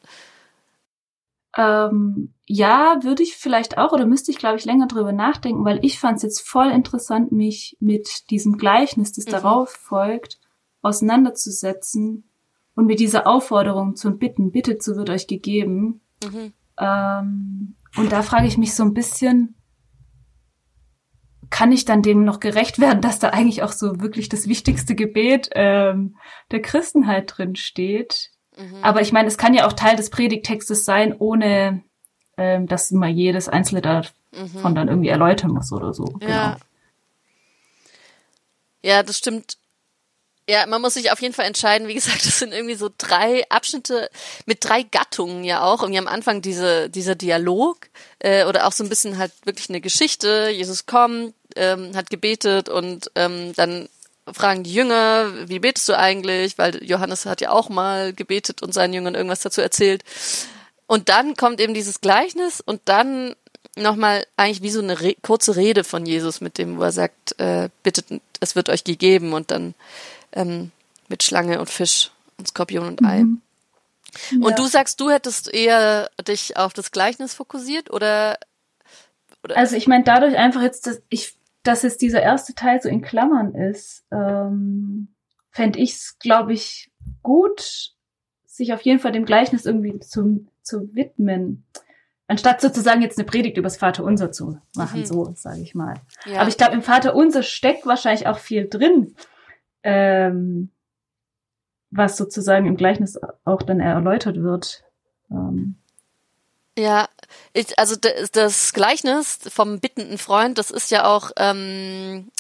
Ähm, 1.57 2.35
ja, 2.45 2.99
würde 3.03 3.23
ich 3.23 3.37
vielleicht 3.37 3.79
auch 3.79 3.93
oder 3.93 4.07
müsste 4.07 4.31
ich, 4.31 4.39
glaube 4.39 4.57
ich, 4.57 4.65
länger 4.65 4.87
drüber 4.87 5.13
nachdenken, 5.13 5.65
weil 5.65 5.85
ich 5.85 5.99
fand 5.99 6.19
es 6.19 6.23
jetzt 6.23 6.47
voll 6.47 6.69
interessant, 6.69 7.33
mich 7.33 7.77
mit 7.81 8.31
diesem 8.31 8.59
Gleichnis, 8.59 9.13
das 9.13 9.27
mhm. 9.27 9.31
darauf 9.31 9.71
folgt, 9.71 10.39
auseinanderzusetzen 10.83 12.29
und 12.75 12.87
mit 12.87 13.01
dieser 13.01 13.27
Aufforderung 13.27 13.97
zu 13.97 14.11
bitten, 14.13 14.53
bittet, 14.53 14.83
so 14.83 14.97
wird 14.97 15.09
euch 15.11 15.27
gegeben. 15.27 16.03
Mhm. 16.23 16.53
Ähm, 16.79 17.75
und 17.97 18.13
da 18.13 18.23
frage 18.23 18.47
ich 18.47 18.59
mich 18.59 18.75
so 18.75 18.83
ein 18.83 18.93
bisschen, 18.93 19.55
kann 21.49 21.73
ich 21.73 21.85
dann 21.85 22.03
dem 22.03 22.25
noch 22.25 22.39
gerecht 22.39 22.79
werden, 22.79 23.01
dass 23.01 23.19
da 23.19 23.31
eigentlich 23.31 23.63
auch 23.63 23.73
so 23.73 24.01
wirklich 24.01 24.29
das 24.29 24.47
wichtigste 24.47 24.95
Gebet 24.95 25.49
ähm, 25.55 26.17
der 26.51 26.61
Christenheit 26.61 27.33
drin 27.35 27.57
steht? 27.57 28.31
Mhm. 28.57 28.79
Aber 28.83 29.01
ich 29.01 29.13
meine, 29.13 29.29
es 29.29 29.39
kann 29.39 29.55
ja 29.55 29.67
auch 29.67 29.73
Teil 29.73 29.97
des 29.97 30.11
Predigtextes 30.11 30.85
sein, 30.85 31.15
ohne 31.19 31.83
ähm, 32.37 32.67
dass 32.67 32.91
man 32.91 33.17
jedes 33.17 33.49
einzelne 33.49 33.83
davon 33.83 34.13
mhm. 34.33 34.75
dann 34.75 34.89
irgendwie 34.89 35.09
erläutern 35.09 35.53
muss 35.53 35.73
oder 35.73 35.95
so. 35.95 36.07
Ja. 36.21 36.27
Genau. 36.27 36.57
Ja, 38.83 39.03
das 39.03 39.19
stimmt. 39.19 39.57
Ja, 40.49 40.65
man 40.67 40.81
muss 40.81 40.95
sich 40.95 41.11
auf 41.11 41.21
jeden 41.21 41.35
Fall 41.35 41.47
entscheiden. 41.47 41.89
Wie 41.89 41.95
gesagt, 41.95 42.25
das 42.25 42.39
sind 42.39 42.53
irgendwie 42.53 42.77
so 42.77 42.89
drei 42.97 43.49
Abschnitte 43.49 44.09
mit 44.45 44.65
drei 44.65 44.85
Gattungen 44.85 45.43
ja 45.43 45.63
auch. 45.63 45.83
Irgendwie 45.83 45.99
am 45.99 46.07
Anfang 46.07 46.41
diese, 46.41 46.89
dieser 46.89 47.17
Dialog 47.17 47.89
äh, 48.21 48.45
oder 48.45 48.67
auch 48.67 48.73
so 48.73 48.85
ein 48.85 48.89
bisschen 48.89 49.19
halt 49.19 49.33
wirklich 49.45 49.71
eine 49.71 49.81
Geschichte. 49.81 50.51
Jesus 50.53 50.87
kommt, 50.87 51.35
ähm, 51.57 51.97
hat 51.97 52.11
gebetet 52.11 52.69
und 52.69 53.11
ähm, 53.17 53.55
dann 53.57 53.89
fragen 54.33 54.65
die 54.65 54.73
Jünger, 54.73 55.49
wie 55.49 55.59
betest 55.59 55.89
du 55.89 55.99
eigentlich? 55.99 56.59
Weil 56.59 56.83
Johannes 56.85 57.27
hat 57.27 57.41
ja 57.41 57.51
auch 57.51 57.69
mal 57.69 58.13
gebetet 58.13 58.63
und 58.63 58.73
seinen 58.73 58.95
Jüngern 58.95 59.15
irgendwas 59.15 59.41
dazu 59.41 59.61
erzählt. 59.61 60.03
Und 60.87 61.09
dann 61.09 61.37
kommt 61.37 61.61
eben 61.61 61.75
dieses 61.75 62.01
Gleichnis 62.01 62.61
und 62.61 62.81
dann 62.85 63.35
nochmal 63.77 64.27
eigentlich 64.37 64.63
wie 64.63 64.71
so 64.71 64.81
eine 64.81 65.01
Re 65.01 65.15
kurze 65.23 65.57
Rede 65.57 65.85
von 65.85 66.07
Jesus 66.07 66.41
mit 66.41 66.59
dem, 66.59 66.79
wo 66.79 66.83
er 66.83 66.93
sagt, 66.93 67.39
äh, 67.39 67.69
bittet, 67.83 68.07
es 68.41 68.57
wird 68.57 68.69
euch 68.69 68.85
gegeben 68.85 69.33
und 69.33 69.51
dann 69.51 69.75
ähm, 70.33 70.71
mit 71.09 71.23
Schlange 71.23 71.61
und 71.61 71.71
Fisch 71.71 72.11
und 72.39 72.49
Skorpion 72.49 72.87
und 72.87 73.05
Ei. 73.05 73.25
Mhm. 73.25 73.43
Und 74.41 74.51
ja. 74.51 74.57
du 74.57 74.67
sagst, 74.67 75.01
du 75.01 75.11
hättest 75.11 75.53
eher 75.53 76.11
dich 76.27 76.57
auf 76.57 76.73
das 76.73 76.91
Gleichnis 76.91 77.35
fokussiert 77.35 77.91
oder? 77.91 78.39
oder? 79.43 79.57
Also 79.57 79.77
ich 79.77 79.87
meine, 79.87 80.05
dadurch 80.05 80.37
einfach 80.37 80.63
jetzt, 80.63 80.87
dass 80.87 81.01
ich 81.11 81.35
dass 81.67 81.83
jetzt 81.83 82.03
dieser 82.03 82.23
erste 82.23 82.55
Teil 82.55 82.81
so 82.81 82.89
in 82.89 83.03
Klammern 83.03 83.55
ist, 83.55 84.05
ähm, 84.11 85.09
fände 85.51 85.79
ich 85.79 85.93
es, 85.93 86.19
glaube 86.19 86.53
ich, 86.53 86.91
gut, 87.23 87.95
sich 88.45 88.73
auf 88.73 88.83
jeden 88.83 88.99
Fall 88.99 89.13
dem 89.13 89.25
Gleichnis 89.25 89.67
irgendwie 89.67 89.99
zu, 90.01 90.47
zu 90.63 90.95
widmen. 90.95 91.65
Anstatt 92.29 92.61
sozusagen 92.61 93.03
jetzt 93.03 93.19
eine 93.19 93.27
Predigt 93.27 93.57
übers 93.57 93.77
Vaterunser 93.77 94.33
zu 94.33 94.59
machen, 94.75 95.01
mhm. 95.01 95.07
so 95.07 95.33
sage 95.35 95.61
ich 95.61 95.75
mal. 95.75 95.95
Ja. 96.25 96.41
Aber 96.41 96.49
ich 96.49 96.57
glaube, 96.57 96.75
im 96.75 96.83
Vaterunser 96.83 97.43
steckt 97.43 97.87
wahrscheinlich 97.87 98.27
auch 98.27 98.39
viel 98.39 98.69
drin, 98.69 99.15
ähm, 99.83 100.71
was 101.91 102.17
sozusagen 102.17 102.67
im 102.67 102.77
Gleichnis 102.77 103.19
auch 103.45 103.63
dann 103.63 103.81
erläutert 103.81 104.43
wird. 104.43 104.85
Ähm, 105.31 105.77
ja, 106.77 107.09
ich, 107.53 107.79
also 107.79 107.97
das 107.97 108.73
Gleichnis 108.73 109.39
vom 109.49 109.81
bittenden 109.81 110.19
Freund, 110.19 110.59
das 110.59 110.71
ist 110.71 110.91
ja 110.91 111.07
auch 111.07 111.31
ähm, 111.37 112.31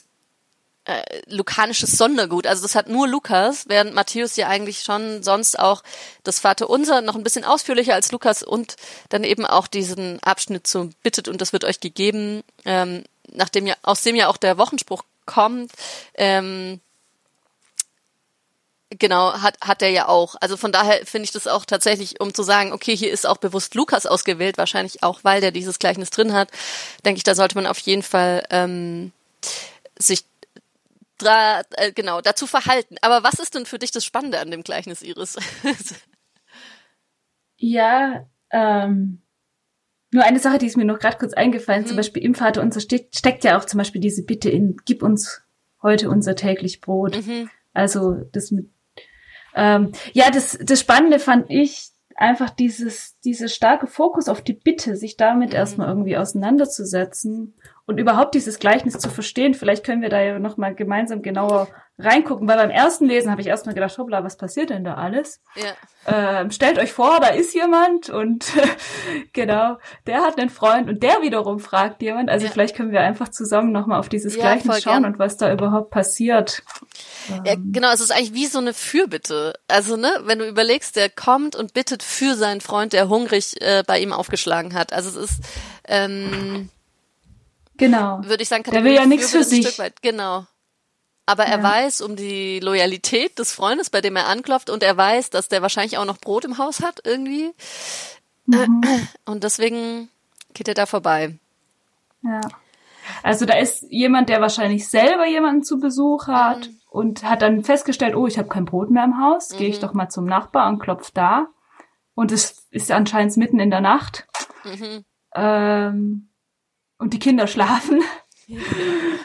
äh, 0.84 1.02
lukanisches 1.26 1.92
Sondergut. 1.92 2.46
Also 2.46 2.62
das 2.62 2.74
hat 2.74 2.88
nur 2.88 3.08
Lukas, 3.08 3.68
während 3.68 3.94
Matthäus 3.94 4.36
ja 4.36 4.48
eigentlich 4.48 4.82
schon 4.82 5.22
sonst 5.22 5.58
auch 5.58 5.82
das 6.22 6.38
Vaterunser 6.38 7.00
noch 7.00 7.16
ein 7.16 7.24
bisschen 7.24 7.44
ausführlicher 7.44 7.94
als 7.94 8.12
Lukas 8.12 8.42
und 8.42 8.76
dann 9.08 9.24
eben 9.24 9.44
auch 9.46 9.66
diesen 9.66 10.22
Abschnitt 10.22 10.66
zu 10.66 10.90
bittet 11.02 11.28
und 11.28 11.40
das 11.40 11.52
wird 11.52 11.64
euch 11.64 11.80
gegeben, 11.80 12.42
ähm, 12.64 13.04
nachdem 13.32 13.66
ja 13.66 13.74
aus 13.82 14.02
dem 14.02 14.16
ja 14.16 14.28
auch 14.28 14.36
der 14.36 14.58
Wochenspruch 14.58 15.02
kommt. 15.24 15.72
Ähm, 16.14 16.80
Genau, 18.98 19.32
hat, 19.42 19.56
hat 19.60 19.82
er 19.82 19.90
ja 19.90 20.08
auch. 20.08 20.36
Also 20.40 20.56
von 20.56 20.72
daher 20.72 21.04
finde 21.04 21.24
ich 21.24 21.32
das 21.32 21.46
auch 21.46 21.64
tatsächlich, 21.64 22.20
um 22.20 22.32
zu 22.32 22.42
sagen, 22.42 22.72
okay, 22.72 22.96
hier 22.96 23.10
ist 23.10 23.26
auch 23.26 23.36
bewusst 23.36 23.74
Lukas 23.74 24.06
ausgewählt, 24.06 24.58
wahrscheinlich 24.58 25.02
auch, 25.02 25.20
weil 25.22 25.40
der 25.40 25.50
dieses 25.50 25.78
Gleichnis 25.78 26.10
drin 26.10 26.32
hat, 26.32 26.50
denke 27.04 27.18
ich, 27.18 27.24
da 27.24 27.34
sollte 27.34 27.56
man 27.56 27.66
auf 27.66 27.78
jeden 27.78 28.02
Fall 28.02 28.44
ähm, 28.50 29.12
sich 29.98 30.24
da, 31.18 31.62
äh, 31.72 31.92
genau 31.92 32.20
dazu 32.20 32.46
verhalten. 32.46 32.96
Aber 33.02 33.22
was 33.22 33.38
ist 33.38 33.54
denn 33.54 33.66
für 33.66 33.78
dich 33.78 33.90
das 33.90 34.04
Spannende 34.04 34.38
an 34.38 34.50
dem 34.50 34.62
Gleichnis, 34.62 35.02
Iris? 35.02 35.36
ja, 37.56 38.26
ähm, 38.50 39.22
nur 40.12 40.24
eine 40.24 40.38
Sache, 40.38 40.58
die 40.58 40.66
ist 40.66 40.76
mir 40.76 40.84
noch 40.84 40.98
gerade 40.98 41.18
kurz 41.18 41.32
eingefallen. 41.32 41.82
Mhm. 41.82 41.88
Zum 41.88 41.96
Beispiel 41.96 42.22
im 42.22 42.34
Vater 42.34 42.62
unser 42.62 42.80
steht, 42.80 43.16
steckt 43.16 43.44
ja 43.44 43.58
auch 43.58 43.64
zum 43.64 43.78
Beispiel 43.78 44.00
diese 44.00 44.24
Bitte 44.24 44.50
in, 44.50 44.76
gib 44.84 45.02
uns 45.02 45.42
heute 45.82 46.08
unser 46.08 46.36
täglich 46.36 46.80
Brot. 46.80 47.26
Mhm. 47.26 47.50
Also 47.72 48.14
das 48.32 48.50
mit 48.50 48.70
ähm, 49.56 49.92
ja, 50.12 50.30
das, 50.30 50.58
das 50.62 50.80
Spannende 50.80 51.18
fand 51.18 51.46
ich 51.48 51.90
einfach 52.14 52.50
dieses, 52.50 53.18
dieses 53.20 53.54
starke 53.54 53.86
Fokus 53.86 54.28
auf 54.28 54.40
die 54.40 54.54
Bitte, 54.54 54.96
sich 54.96 55.16
damit 55.16 55.50
mhm. 55.50 55.56
erstmal 55.56 55.88
irgendwie 55.88 56.16
auseinanderzusetzen 56.16 57.54
und 57.86 57.98
überhaupt 57.98 58.34
dieses 58.34 58.58
Gleichnis 58.58 58.98
zu 58.98 59.10
verstehen. 59.10 59.54
Vielleicht 59.54 59.84
können 59.84 60.02
wir 60.02 60.08
da 60.08 60.20
ja 60.20 60.38
nochmal 60.38 60.74
gemeinsam 60.74 61.22
genauer 61.22 61.68
reingucken, 61.98 62.46
weil 62.46 62.56
beim 62.56 62.70
ersten 62.70 63.06
Lesen 63.06 63.30
habe 63.30 63.40
ich 63.40 63.46
erstmal 63.46 63.74
gedacht, 63.74 63.96
hoppla, 63.96 64.22
was 64.22 64.36
passiert 64.36 64.70
denn 64.70 64.84
da 64.84 64.94
alles? 64.94 65.40
Ja. 65.54 66.40
Ähm, 66.40 66.50
stellt 66.50 66.78
euch 66.78 66.92
vor, 66.92 67.20
da 67.20 67.28
ist 67.28 67.54
jemand 67.54 68.10
und 68.10 68.52
genau, 69.32 69.78
der 70.06 70.20
hat 70.20 70.38
einen 70.38 70.50
Freund 70.50 70.88
und 70.88 71.02
der 71.02 71.22
wiederum 71.22 71.58
fragt 71.58 72.02
jemand. 72.02 72.28
Also 72.28 72.46
ja. 72.46 72.52
vielleicht 72.52 72.76
können 72.76 72.92
wir 72.92 73.00
einfach 73.00 73.28
zusammen 73.28 73.72
nochmal 73.72 73.98
auf 73.98 74.08
dieses 74.08 74.36
ja, 74.36 74.42
Gleichnis 74.42 74.82
schauen 74.82 75.02
gern. 75.02 75.12
und 75.12 75.18
was 75.18 75.36
da 75.36 75.50
überhaupt 75.52 75.90
passiert. 75.90 76.62
Ja, 77.28 77.52
ähm. 77.52 77.72
genau, 77.72 77.90
es 77.92 78.00
ist 78.00 78.12
eigentlich 78.12 78.34
wie 78.34 78.46
so 78.46 78.58
eine 78.58 78.74
Fürbitte. 78.74 79.54
Also, 79.68 79.96
ne, 79.96 80.20
wenn 80.24 80.38
du 80.38 80.46
überlegst, 80.46 80.96
der 80.96 81.10
kommt 81.10 81.56
und 81.56 81.74
bittet 81.74 82.02
für 82.02 82.36
seinen 82.36 82.60
Freund, 82.60 82.92
der 82.92 83.08
hungrig 83.08 83.60
äh, 83.60 83.82
bei 83.86 83.98
ihm 84.00 84.12
aufgeschlagen 84.12 84.74
hat. 84.74 84.92
Also 84.92 85.20
es 85.20 85.30
ist 85.30 85.40
ähm, 85.84 86.70
Genau. 87.76 88.20
Würde 88.24 88.42
ich 88.42 88.48
sagen, 88.48 88.64
der 88.64 88.84
will 88.84 88.94
ja 88.94 89.06
nichts 89.06 89.30
für 89.30 89.44
sich. 89.44 89.78
Genau. 90.02 90.46
Aber 91.26 91.44
er 91.44 91.58
ja. 91.58 91.62
weiß 91.62 92.00
um 92.02 92.14
die 92.16 92.60
Loyalität 92.60 93.38
des 93.38 93.52
Freundes, 93.52 93.90
bei 93.90 94.00
dem 94.00 94.16
er 94.16 94.28
anklopft, 94.28 94.70
und 94.70 94.82
er 94.82 94.96
weiß, 94.96 95.30
dass 95.30 95.48
der 95.48 95.60
wahrscheinlich 95.60 95.98
auch 95.98 96.04
noch 96.04 96.18
Brot 96.18 96.44
im 96.44 96.58
Haus 96.58 96.80
hat 96.82 97.00
irgendwie. 97.04 97.52
Mhm. 98.46 98.82
Und 99.24 99.42
deswegen 99.42 100.08
geht 100.54 100.68
er 100.68 100.74
da 100.74 100.86
vorbei. 100.86 101.34
Ja. 102.22 102.40
Also 103.22 103.44
da 103.44 103.58
ist 103.58 103.84
jemand, 103.90 104.28
der 104.28 104.40
wahrscheinlich 104.40 104.88
selber 104.88 105.26
jemanden 105.26 105.64
zu 105.64 105.78
Besuch 105.78 106.28
hat 106.28 106.68
mhm. 106.68 106.80
Und 106.96 107.24
hat 107.24 107.42
dann 107.42 107.62
festgestellt, 107.62 108.16
oh, 108.16 108.26
ich 108.26 108.38
habe 108.38 108.48
kein 108.48 108.64
Brot 108.64 108.90
mehr 108.90 109.04
im 109.04 109.20
Haus, 109.22 109.50
mhm. 109.50 109.58
gehe 109.58 109.68
ich 109.68 109.80
doch 109.80 109.92
mal 109.92 110.08
zum 110.08 110.24
Nachbar 110.24 110.66
und 110.70 110.78
klopf 110.78 111.10
da. 111.10 111.48
Und 112.14 112.32
es 112.32 112.66
ist 112.70 112.90
anscheinend 112.90 113.36
mitten 113.36 113.60
in 113.60 113.70
der 113.70 113.82
Nacht. 113.82 114.26
Mhm. 114.64 115.04
Ähm, 115.34 116.32
und 116.96 117.12
die 117.12 117.18
Kinder 117.18 117.48
schlafen. 117.48 118.02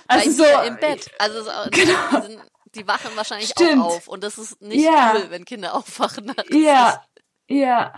also 0.07 0.31
so 0.31 0.43
im 0.67 0.75
Bett. 0.75 1.11
Also 1.17 1.43
so, 1.43 1.51
genau. 1.71 1.93
die, 2.11 2.31
sind, 2.33 2.41
die, 2.75 2.87
wachen 2.89 3.11
wahrscheinlich 3.15 3.51
Stimmt. 3.51 3.81
auch 3.81 3.95
auf 3.95 4.07
und 4.09 4.21
das 4.21 4.37
ist 4.37 4.61
nicht 4.61 4.83
ja. 4.83 5.13
cool, 5.15 5.27
wenn 5.29 5.45
Kinder 5.45 5.73
aufwachen. 5.73 6.33
Ja, 6.49 7.01
ja. 7.47 7.93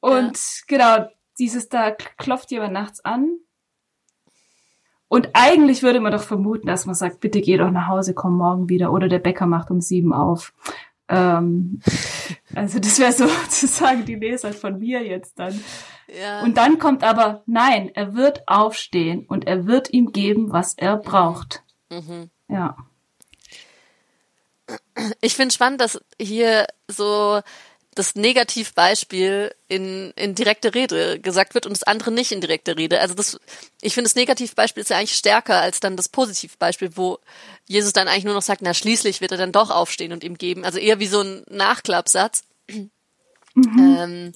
Und 0.00 0.36
ja. 0.36 0.64
genau, 0.66 1.08
dieses 1.38 1.68
da 1.68 1.92
klopft 1.92 2.50
jemand 2.50 2.72
nachts 2.72 3.04
an. 3.04 3.38
Und 5.08 5.30
eigentlich 5.32 5.82
würde 5.82 6.00
man 6.00 6.12
doch 6.12 6.22
vermuten, 6.22 6.66
dass 6.66 6.86
man 6.86 6.94
sagt, 6.94 7.20
bitte 7.20 7.40
geh 7.40 7.56
doch 7.56 7.70
nach 7.70 7.88
Hause, 7.88 8.14
komm 8.14 8.36
morgen 8.36 8.68
wieder. 8.68 8.92
Oder 8.92 9.08
der 9.08 9.18
Bäcker 9.18 9.46
macht 9.46 9.70
um 9.70 9.80
sieben 9.80 10.12
auf. 10.12 10.52
Ähm, 11.08 11.80
also 12.54 12.78
das 12.78 12.98
wäre 12.98 13.12
sozusagen 13.48 14.04
die 14.04 14.14
Lesart 14.14 14.54
von 14.54 14.78
mir 14.78 15.02
jetzt 15.04 15.38
dann. 15.38 15.62
Ja. 16.08 16.42
Und 16.42 16.56
dann 16.56 16.78
kommt 16.78 17.04
aber, 17.04 17.42
nein, 17.46 17.90
er 17.94 18.14
wird 18.14 18.46
aufstehen 18.48 19.26
und 19.26 19.46
er 19.46 19.66
wird 19.66 19.92
ihm 19.92 20.12
geben, 20.12 20.52
was 20.52 20.74
er 20.74 20.96
braucht. 20.96 21.62
Mhm. 21.90 22.30
Ja. 22.48 22.76
Ich 25.20 25.34
finde 25.34 25.54
spannend, 25.54 25.80
dass 25.80 26.00
hier 26.20 26.66
so 26.88 27.40
das 27.94 28.14
Negativbeispiel 28.14 29.54
in, 29.68 30.12
in 30.16 30.34
direkte 30.34 30.74
Rede 30.74 31.20
gesagt 31.20 31.54
wird 31.54 31.66
und 31.66 31.72
das 31.72 31.82
andere 31.82 32.10
nicht 32.10 32.32
in 32.32 32.40
direkte 32.40 32.76
Rede. 32.76 33.00
Also 33.00 33.14
das, 33.14 33.38
ich 33.80 33.94
finde 33.94 34.08
das 34.08 34.16
Negativbeispiel 34.16 34.82
ist 34.82 34.90
ja 34.90 34.98
eigentlich 34.98 35.14
stärker 35.14 35.60
als 35.60 35.80
dann 35.80 35.96
das 35.96 36.08
Positivbeispiel, 36.08 36.96
wo 36.96 37.18
Jesus 37.66 37.92
dann 37.92 38.08
eigentlich 38.08 38.24
nur 38.24 38.34
noch 38.34 38.42
sagt, 38.42 38.62
na 38.62 38.74
schließlich 38.74 39.20
wird 39.20 39.32
er 39.32 39.38
dann 39.38 39.52
doch 39.52 39.70
aufstehen 39.70 40.12
und 40.12 40.24
ihm 40.24 40.36
geben. 40.36 40.64
Also 40.64 40.78
eher 40.78 40.98
wie 40.98 41.06
so 41.06 41.20
ein 41.20 41.44
Nachklappsatz. 41.48 42.44
Mhm. 43.54 43.96
Ähm, 43.98 44.32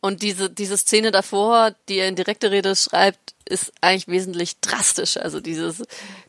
und 0.00 0.22
diese, 0.22 0.48
diese 0.48 0.78
Szene 0.78 1.10
davor, 1.10 1.74
die 1.88 1.98
er 1.98 2.08
in 2.08 2.16
direkte 2.16 2.50
Rede 2.50 2.74
schreibt, 2.74 3.34
ist 3.44 3.72
eigentlich 3.82 4.08
wesentlich 4.08 4.58
drastisch. 4.60 5.18
Also 5.18 5.40
dieses, 5.40 5.82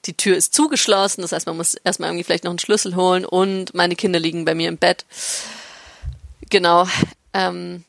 die 0.05 0.17
Tür 0.17 0.35
ist 0.35 0.53
zugeschlossen, 0.53 1.21
das 1.21 1.31
heißt, 1.31 1.45
man 1.45 1.55
muss 1.55 1.75
erstmal 1.75 2.09
irgendwie 2.09 2.25
vielleicht 2.25 2.43
noch 2.43 2.51
einen 2.51 2.59
Schlüssel 2.59 2.95
holen 2.95 3.25
und 3.25 3.73
meine 3.73 3.95
Kinder 3.95 4.19
liegen 4.19 4.43
bei 4.43 4.55
mir 4.55 4.67
im 4.67 4.77
Bett. 4.77 5.05
Genau. 6.51 6.87
Ähm, 7.33 7.83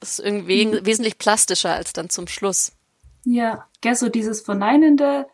das 0.00 0.18
ist 0.18 0.24
irgendwie 0.24 0.66
mhm. 0.66 0.84
wesentlich 0.84 1.16
plastischer 1.16 1.72
als 1.72 1.94
dann 1.94 2.10
zum 2.10 2.28
Schluss. 2.28 2.72
Ja, 3.24 3.66
gell, 3.80 3.94
so 3.94 4.08
dieses 4.08 4.42
Verneinende 4.42 5.26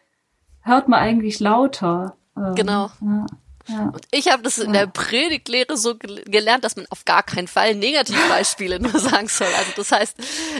hört 0.60 0.88
man 0.88 1.00
eigentlich 1.00 1.40
lauter. 1.40 2.16
Ähm, 2.36 2.54
genau. 2.54 2.90
Ja. 3.00 3.26
Ja. 3.66 3.84
Und 3.86 4.06
ich 4.10 4.30
habe 4.30 4.42
das 4.42 4.58
in 4.58 4.72
der 4.74 4.86
Predigtlehre 4.86 5.76
so 5.76 5.96
gelernt, 5.96 6.64
dass 6.64 6.76
man 6.76 6.86
auf 6.90 7.04
gar 7.04 7.22
keinen 7.22 7.48
Fall 7.48 7.74
Negativbeispiele 7.74 8.78
nur 8.80 8.98
sagen 8.98 9.28
soll. 9.28 9.48
Also 9.56 9.72
das 9.76 9.90
heißt, 9.90 10.16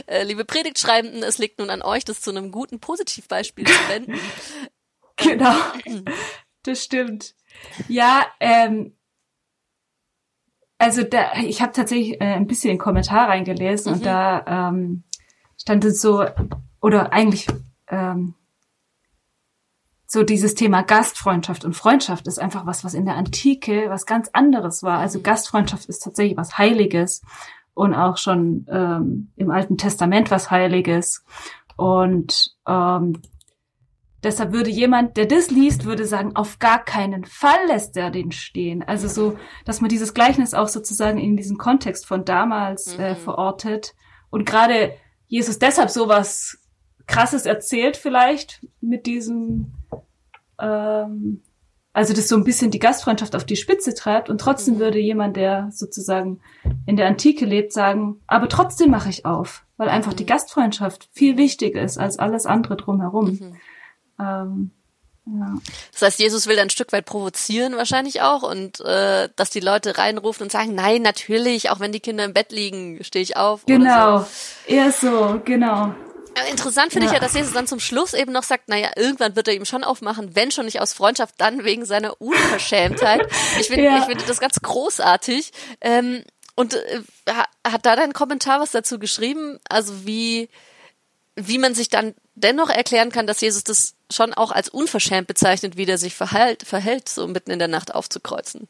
äh, 0.07 0.23
liebe 0.23 0.43
Predigtschreibenden, 0.43 1.21
es 1.21 1.37
liegt 1.37 1.59
nun 1.59 1.69
an 1.69 1.83
euch, 1.83 2.03
das 2.03 2.21
zu 2.21 2.31
einem 2.31 2.51
guten 2.51 2.79
Positivbeispiel 2.79 3.65
zu 3.65 3.89
wenden. 3.89 4.19
Genau, 5.17 5.55
das 6.63 6.83
stimmt. 6.83 7.35
Ja, 7.87 8.25
ähm, 8.41 8.97
also 10.85 11.01
da, 11.01 11.33
ich 11.43 11.63
habe 11.63 11.71
tatsächlich 11.71 12.21
äh, 12.21 12.35
ein 12.35 12.45
bisschen 12.45 12.69
den 12.69 12.77
Kommentar 12.77 13.27
reingelesen 13.27 13.91
mhm. 13.91 13.97
und 13.97 14.05
da 14.05 14.69
ähm, 14.69 15.03
stand 15.59 15.83
es 15.83 15.99
so, 15.99 16.23
oder 16.79 17.11
eigentlich 17.11 17.47
ähm, 17.87 18.35
so 20.05 20.21
dieses 20.21 20.53
Thema 20.53 20.83
Gastfreundschaft 20.83 21.65
und 21.65 21.75
Freundschaft 21.75 22.27
ist 22.27 22.37
einfach 22.37 22.67
was, 22.67 22.83
was 22.83 22.93
in 22.93 23.05
der 23.05 23.15
Antike 23.15 23.89
was 23.89 24.05
ganz 24.05 24.29
anderes 24.31 24.83
war. 24.83 24.99
Also 24.99 25.17
mhm. 25.17 25.23
Gastfreundschaft 25.23 25.89
ist 25.89 26.03
tatsächlich 26.03 26.37
was 26.37 26.59
Heiliges 26.59 27.23
und 27.73 27.95
auch 27.95 28.17
schon 28.17 28.67
ähm, 28.69 29.31
im 29.37 29.49
Alten 29.49 29.79
Testament 29.79 30.29
was 30.29 30.51
Heiliges. 30.51 31.25
Und 31.77 32.55
ähm, 32.67 33.23
deshalb 34.23 34.53
würde 34.53 34.69
jemand, 34.69 35.17
der 35.17 35.25
das 35.25 35.51
liest, 35.51 35.85
würde 35.85 36.05
sagen, 36.05 36.35
auf 36.35 36.59
gar 36.59 36.83
keinen 36.83 37.25
Fall 37.25 37.67
lässt 37.67 37.97
er 37.97 38.11
den 38.11 38.31
stehen. 38.31 38.83
Also 38.83 39.07
so, 39.07 39.37
dass 39.65 39.81
man 39.81 39.89
dieses 39.89 40.13
Gleichnis 40.13 40.53
auch 40.53 40.67
sozusagen 40.67 41.19
in 41.19 41.37
diesem 41.37 41.57
Kontext 41.57 42.05
von 42.05 42.25
damals 42.25 42.93
äh, 42.93 42.97
mhm. 42.97 43.03
äh, 43.03 43.15
verortet. 43.15 43.95
Und 44.29 44.45
gerade 44.45 44.93
Jesus 45.27 45.59
deshalb 45.59 45.89
sowas 45.89 46.59
krasses 47.07 47.45
erzählt 47.45 47.97
vielleicht 47.97 48.65
mit 48.81 49.05
diesem 49.05 49.73
ähm, 50.59 51.41
also 51.95 52.13
das 52.13 52.27
so 52.27 52.35
ein 52.35 52.43
bisschen 52.43 52.71
die 52.71 52.79
Gastfreundschaft 52.79 53.37
auf 53.37 53.45
die 53.45 53.55
Spitze 53.55 53.93
treibt 53.93 54.29
und 54.29 54.41
trotzdem 54.41 54.75
mhm. 54.75 54.79
würde 54.79 54.99
jemand, 54.99 55.37
der 55.37 55.69
sozusagen 55.71 56.41
in 56.85 56.97
der 56.97 57.07
Antike 57.07 57.45
lebt, 57.45 57.71
sagen, 57.71 58.21
aber 58.27 58.49
trotzdem 58.49 58.91
mache 58.91 59.09
ich 59.09 59.25
auf, 59.25 59.65
weil 59.77 59.87
einfach 59.87 60.13
die 60.13 60.23
mhm. 60.23 60.27
Gastfreundschaft 60.27 61.09
viel 61.13 61.37
wichtiger 61.37 61.81
ist 61.81 61.97
als 61.97 62.19
alles 62.19 62.45
andere 62.45 62.75
drumherum. 62.75 63.31
Mhm. 63.31 63.55
Ähm, 64.19 64.71
ja. 65.25 65.55
Das 65.91 66.01
heißt, 66.03 66.19
Jesus 66.19 66.45
will 66.45 66.59
ein 66.59 66.69
Stück 66.69 66.91
weit 66.91 67.05
provozieren 67.05 67.77
wahrscheinlich 67.77 68.21
auch 68.21 68.43
und 68.43 68.79
äh, 68.81 69.29
dass 69.35 69.49
die 69.49 69.59
Leute 69.59 69.97
reinrufen 69.97 70.43
und 70.43 70.51
sagen, 70.51 70.75
nein, 70.75 71.01
natürlich, 71.01 71.71
auch 71.71 71.79
wenn 71.79 71.91
die 71.91 71.99
Kinder 71.99 72.25
im 72.25 72.33
Bett 72.33 72.51
liegen, 72.51 73.03
stehe 73.03 73.23
ich 73.23 73.35
auf. 73.35 73.65
Genau, 73.65 74.19
so. 74.19 74.27
eher 74.67 74.91
so, 74.91 75.41
genau. 75.43 75.95
Interessant 76.51 76.91
finde 76.91 77.07
ja. 77.07 77.13
ich 77.13 77.15
ja, 77.15 77.23
dass 77.23 77.33
Jesus 77.33 77.53
dann 77.53 77.65
zum 77.65 77.79
Schluss 77.79 78.13
eben 78.13 78.33
noch 78.33 78.43
sagt, 78.43 78.67
naja, 78.67 78.91
irgendwann 78.97 79.35
wird 79.35 79.47
er 79.47 79.53
ihm 79.53 79.65
schon 79.65 79.85
aufmachen, 79.85 80.35
wenn 80.35 80.51
schon 80.51 80.65
nicht 80.65 80.81
aus 80.81 80.91
Freundschaft, 80.93 81.35
dann 81.37 81.63
wegen 81.63 81.85
seiner 81.85 82.21
Unverschämtheit. 82.21 83.25
Ich 83.59 83.67
finde 83.67 83.85
ja. 83.85 83.99
ich 83.99 84.03
finde 84.03 84.25
das 84.27 84.39
ganz 84.39 84.59
großartig. 84.61 85.51
Ähm, 85.79 86.23
und 86.55 86.73
äh, 86.73 87.01
hat 87.65 87.85
da 87.85 87.95
dein 87.95 88.13
Kommentar 88.13 88.59
was 88.59 88.71
dazu 88.71 88.99
geschrieben? 88.99 89.59
Also 89.69 90.05
wie, 90.05 90.49
wie 91.35 91.57
man 91.57 91.73
sich 91.73 91.89
dann 91.89 92.13
dennoch 92.35 92.69
erklären 92.69 93.11
kann, 93.11 93.27
dass 93.27 93.41
Jesus 93.41 93.63
das 93.63 93.95
schon 94.11 94.33
auch 94.33 94.51
als 94.51 94.69
unverschämt 94.69 95.27
bezeichnet, 95.27 95.77
wie 95.77 95.85
der 95.85 95.97
sich 95.97 96.15
verhält, 96.15 96.63
verhält 96.63 97.09
so 97.09 97.27
mitten 97.27 97.51
in 97.51 97.59
der 97.59 97.67
Nacht 97.67 97.93
aufzukreuzen. 97.93 98.67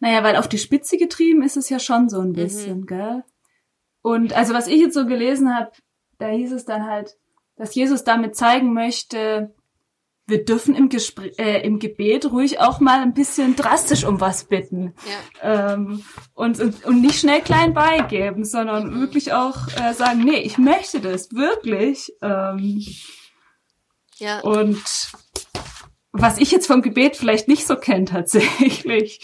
Naja, 0.00 0.22
weil 0.22 0.36
auf 0.36 0.48
die 0.48 0.58
Spitze 0.58 0.96
getrieben 0.98 1.42
ist 1.42 1.56
es 1.56 1.68
ja 1.68 1.78
schon 1.78 2.08
so 2.08 2.20
ein 2.20 2.30
mhm. 2.30 2.34
bisschen, 2.34 2.80
mhm. 2.80 2.86
gell? 2.86 3.24
Und 4.02 4.34
also 4.34 4.52
was 4.52 4.66
ich 4.66 4.80
jetzt 4.80 4.94
so 4.94 5.06
gelesen 5.06 5.54
habe, 5.54 5.72
da 6.18 6.28
hieß 6.28 6.52
es 6.52 6.64
dann 6.64 6.86
halt, 6.86 7.16
dass 7.56 7.74
Jesus 7.74 8.04
damit 8.04 8.36
zeigen 8.36 8.74
möchte, 8.74 9.54
wir 10.26 10.44
dürfen 10.44 10.74
im, 10.74 10.88
Gespräch, 10.88 11.38
äh, 11.38 11.60
im 11.66 11.78
Gebet 11.78 12.26
ruhig 12.30 12.58
auch 12.60 12.80
mal 12.80 13.00
ein 13.00 13.12
bisschen 13.12 13.56
drastisch 13.56 14.04
um 14.04 14.20
was 14.20 14.44
bitten. 14.44 14.94
Ja. 15.42 15.74
Ähm, 15.74 16.02
und, 16.32 16.60
und, 16.60 16.84
und 16.84 17.00
nicht 17.02 17.20
schnell 17.20 17.42
klein 17.42 17.74
beigeben, 17.74 18.44
sondern 18.44 18.98
wirklich 18.98 19.32
auch 19.32 19.68
äh, 19.76 19.92
sagen, 19.92 20.24
nee, 20.24 20.38
ich 20.38 20.56
möchte 20.56 21.00
das 21.00 21.32
wirklich. 21.32 22.12
Ähm, 22.22 22.82
ja. 24.16 24.40
Und 24.40 24.82
was 26.12 26.38
ich 26.38 26.50
jetzt 26.52 26.68
vom 26.68 26.80
Gebet 26.80 27.16
vielleicht 27.16 27.48
nicht 27.48 27.66
so 27.66 27.76
kenne 27.76 28.04
tatsächlich. 28.06 29.20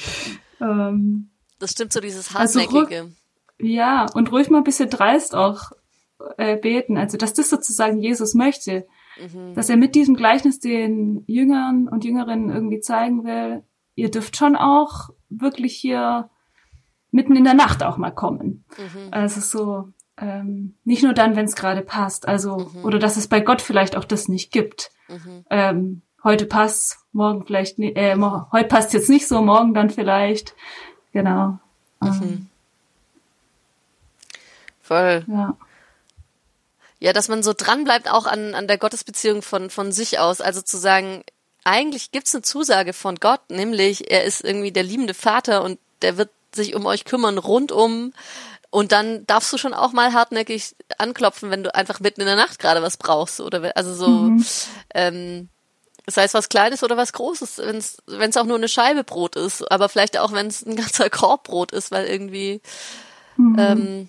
Ähm, 0.60 1.30
das 1.58 1.70
stimmt 1.70 1.92
so, 1.92 2.00
dieses 2.00 2.34
also 2.34 2.60
Hartnäckige. 2.60 3.00
Also, 3.02 3.12
ja, 3.58 4.06
und 4.12 4.32
ruhig 4.32 4.50
mal 4.50 4.58
ein 4.58 4.64
bisschen 4.64 4.90
dreist 4.90 5.34
auch 5.34 5.70
äh, 6.36 6.56
beten. 6.56 6.98
Also, 6.98 7.16
dass 7.16 7.32
das 7.32 7.48
sozusagen 7.48 8.00
Jesus 8.00 8.34
möchte. 8.34 8.86
Mhm. 9.20 9.54
Dass 9.54 9.68
er 9.68 9.76
mit 9.76 9.94
diesem 9.94 10.14
Gleichnis 10.14 10.60
den 10.60 11.24
Jüngern 11.26 11.88
und 11.88 12.04
Jüngerinnen 12.04 12.50
irgendwie 12.50 12.80
zeigen 12.80 13.24
will, 13.24 13.62
ihr 13.94 14.10
dürft 14.10 14.36
schon 14.36 14.56
auch 14.56 15.10
wirklich 15.28 15.76
hier 15.76 16.30
mitten 17.10 17.36
in 17.36 17.44
der 17.44 17.54
Nacht 17.54 17.82
auch 17.82 17.96
mal 17.96 18.10
kommen. 18.10 18.64
Mhm. 18.78 19.08
Also 19.10 19.40
so, 19.40 19.88
ähm, 20.16 20.74
nicht 20.84 21.02
nur 21.02 21.14
dann, 21.14 21.36
wenn 21.36 21.46
es 21.46 21.56
gerade 21.56 21.82
passt. 21.82 22.28
Also, 22.28 22.70
mhm. 22.74 22.84
oder 22.84 22.98
dass 22.98 23.16
es 23.16 23.26
bei 23.26 23.40
Gott 23.40 23.60
vielleicht 23.60 23.96
auch 23.96 24.04
das 24.04 24.28
nicht 24.28 24.52
gibt. 24.52 24.90
Mhm. 25.08 25.44
Ähm, 25.50 26.02
heute 26.22 26.46
passt, 26.46 26.98
morgen 27.12 27.44
vielleicht, 27.44 27.78
äh, 27.78 28.16
heute 28.52 28.68
passt 28.68 28.92
jetzt 28.92 29.08
nicht 29.08 29.26
so, 29.26 29.42
morgen 29.42 29.74
dann 29.74 29.90
vielleicht. 29.90 30.54
Genau. 31.12 31.58
Mhm. 32.00 32.22
Ähm, 32.22 32.46
Voll. 34.82 35.24
Ja. 35.28 35.56
Ja, 37.00 37.12
dass 37.14 37.28
man 37.28 37.42
so 37.42 37.54
dran 37.56 37.84
bleibt 37.84 38.10
auch 38.10 38.26
an, 38.26 38.54
an 38.54 38.68
der 38.68 38.78
Gottesbeziehung 38.78 39.42
von, 39.42 39.70
von 39.70 39.90
sich 39.90 40.18
aus. 40.18 40.40
Also 40.40 40.60
zu 40.60 40.76
sagen, 40.76 41.24
eigentlich 41.64 42.10
gibt's 42.12 42.34
eine 42.34 42.42
Zusage 42.42 42.92
von 42.92 43.16
Gott, 43.16 43.40
nämlich 43.48 44.10
er 44.10 44.24
ist 44.24 44.44
irgendwie 44.44 44.70
der 44.70 44.82
liebende 44.82 45.14
Vater 45.14 45.64
und 45.64 45.78
der 46.02 46.16
wird 46.18 46.30
sich 46.54 46.74
um 46.74 46.86
euch 46.86 47.04
kümmern 47.04 47.38
rundum. 47.38 48.12
Und 48.70 48.92
dann 48.92 49.26
darfst 49.26 49.52
du 49.52 49.58
schon 49.58 49.74
auch 49.74 49.92
mal 49.92 50.12
hartnäckig 50.12 50.76
anklopfen, 50.98 51.50
wenn 51.50 51.64
du 51.64 51.74
einfach 51.74 52.00
mitten 52.00 52.20
in 52.20 52.26
der 52.26 52.36
Nacht 52.36 52.58
gerade 52.60 52.82
was 52.82 52.98
brauchst. 52.98 53.40
Oder 53.40 53.76
also 53.76 53.94
so, 53.94 54.08
mhm. 54.08 54.44
ähm, 54.94 55.48
sei 56.06 56.24
es 56.24 56.34
was 56.34 56.48
Kleines 56.48 56.82
oder 56.82 56.96
was 56.96 57.12
Großes, 57.12 57.58
wenn 57.58 58.30
es 58.30 58.36
auch 58.36 58.44
nur 58.44 58.56
eine 58.56 58.68
Scheibe 58.68 59.04
Brot 59.04 59.36
ist, 59.36 59.70
aber 59.70 59.88
vielleicht 59.88 60.18
auch, 60.18 60.32
wenn 60.32 60.46
es 60.46 60.64
ein 60.64 60.76
ganzer 60.76 61.10
Korb 61.10 61.44
Brot 61.44 61.72
ist, 61.72 61.90
weil 61.90 62.06
irgendwie 62.06 62.60
mhm. 63.36 63.56
ähm, 63.58 64.08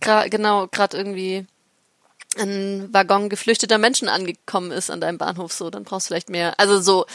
gra 0.00 0.28
genau, 0.28 0.68
gerade 0.68 0.96
irgendwie 0.96 1.46
ein 2.36 2.92
Waggon 2.92 3.28
geflüchteter 3.28 3.78
Menschen 3.78 4.08
angekommen 4.08 4.70
ist 4.70 4.90
an 4.90 5.00
deinem 5.00 5.18
Bahnhof, 5.18 5.52
so, 5.52 5.70
dann 5.70 5.84
brauchst 5.84 6.06
du 6.06 6.08
vielleicht 6.08 6.30
mehr. 6.30 6.58
Also 6.58 6.80
so, 6.80 7.06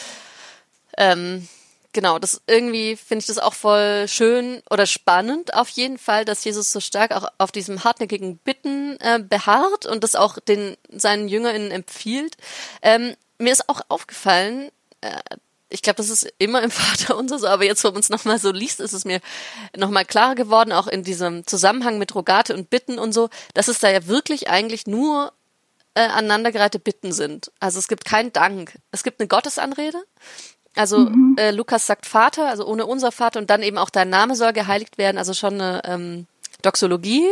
ähm, 0.97 1.47
genau, 1.93 2.19
das 2.19 2.41
irgendwie 2.47 2.95
finde 2.95 3.21
ich 3.21 3.27
das 3.27 3.37
auch 3.37 3.53
voll 3.53 4.07
schön 4.07 4.61
oder 4.69 4.85
spannend 4.85 5.53
auf 5.53 5.69
jeden 5.69 5.97
Fall, 5.97 6.25
dass 6.25 6.43
Jesus 6.43 6.71
so 6.71 6.79
stark 6.79 7.15
auch 7.15 7.27
auf 7.37 7.51
diesem 7.51 7.83
hartnäckigen 7.83 8.37
Bitten 8.37 8.97
äh, 8.99 9.19
beharrt 9.19 9.85
und 9.85 10.03
das 10.03 10.15
auch 10.15 10.39
den 10.39 10.75
seinen 10.89 11.27
JüngerInnen 11.27 11.71
empfiehlt. 11.71 12.35
Ähm, 12.81 13.15
mir 13.37 13.53
ist 13.53 13.69
auch 13.69 13.81
aufgefallen, 13.89 14.71
äh, 15.01 15.19
ich 15.73 15.81
glaube, 15.81 15.97
das 15.97 16.09
ist 16.09 16.31
immer 16.37 16.61
im 16.61 16.71
Vater 16.71 17.17
unser 17.17 17.39
so, 17.39 17.47
aber 17.47 17.65
jetzt, 17.65 17.83
wo 17.83 17.89
man 17.89 17.99
es 17.99 18.09
nochmal 18.09 18.39
so 18.39 18.51
liest, 18.51 18.79
ist 18.79 18.93
es 18.93 19.05
mir 19.05 19.19
nochmal 19.75 20.05
klarer 20.05 20.35
geworden, 20.35 20.71
auch 20.71 20.87
in 20.87 21.03
diesem 21.03 21.45
Zusammenhang 21.47 21.97
mit 21.97 22.13
Rogate 22.15 22.53
und 22.53 22.69
Bitten 22.69 22.99
und 22.99 23.11
so, 23.11 23.29
dass 23.53 23.67
es 23.67 23.79
da 23.79 23.89
ja 23.89 24.07
wirklich 24.07 24.49
eigentlich 24.49 24.85
nur 24.85 25.33
äh, 25.95 26.01
aneinandergereihte 26.01 26.79
Bitten 26.79 27.11
sind. 27.11 27.51
Also 27.59 27.79
es 27.79 27.87
gibt 27.87 28.05
keinen 28.05 28.31
Dank. 28.31 28.73
Es 28.91 29.03
gibt 29.03 29.19
eine 29.19 29.27
Gottesanrede. 29.27 30.01
Also 30.75 30.99
mhm. 30.99 31.35
äh, 31.37 31.51
Lukas 31.51 31.87
sagt 31.87 32.05
Vater, 32.05 32.49
also 32.49 32.65
ohne 32.65 32.85
unser 32.85 33.11
Vater 33.11 33.39
und 33.39 33.49
dann 33.49 33.63
eben 33.63 33.77
auch 33.77 33.89
dein 33.89 34.09
Name 34.09 34.35
soll 34.35 34.53
geheiligt 34.53 34.97
werden, 34.97 35.17
also 35.17 35.33
schon 35.33 35.53
eine 35.59 35.81
ähm, 35.85 36.27
Doxologie, 36.63 37.27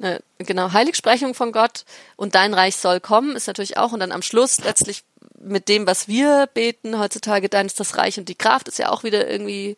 eine 0.00 0.20
genau 0.38 0.72
Heiligsprechung 0.72 1.34
von 1.34 1.52
Gott 1.52 1.84
und 2.16 2.34
dein 2.34 2.54
Reich 2.54 2.76
soll 2.76 2.98
kommen, 2.98 3.36
ist 3.36 3.46
natürlich 3.46 3.76
auch 3.76 3.92
und 3.92 4.00
dann 4.00 4.10
am 4.10 4.22
Schluss 4.22 4.58
letztlich 4.58 5.04
mit 5.40 5.68
dem, 5.68 5.86
was 5.86 6.06
wir 6.06 6.48
beten 6.52 6.98
heutzutage, 6.98 7.48
dein 7.48 7.66
ist 7.66 7.80
das 7.80 7.96
Reich 7.96 8.18
und 8.18 8.28
die 8.28 8.34
Kraft, 8.34 8.68
ist 8.68 8.78
ja 8.78 8.90
auch 8.90 9.04
wieder 9.04 9.28
irgendwie, 9.28 9.76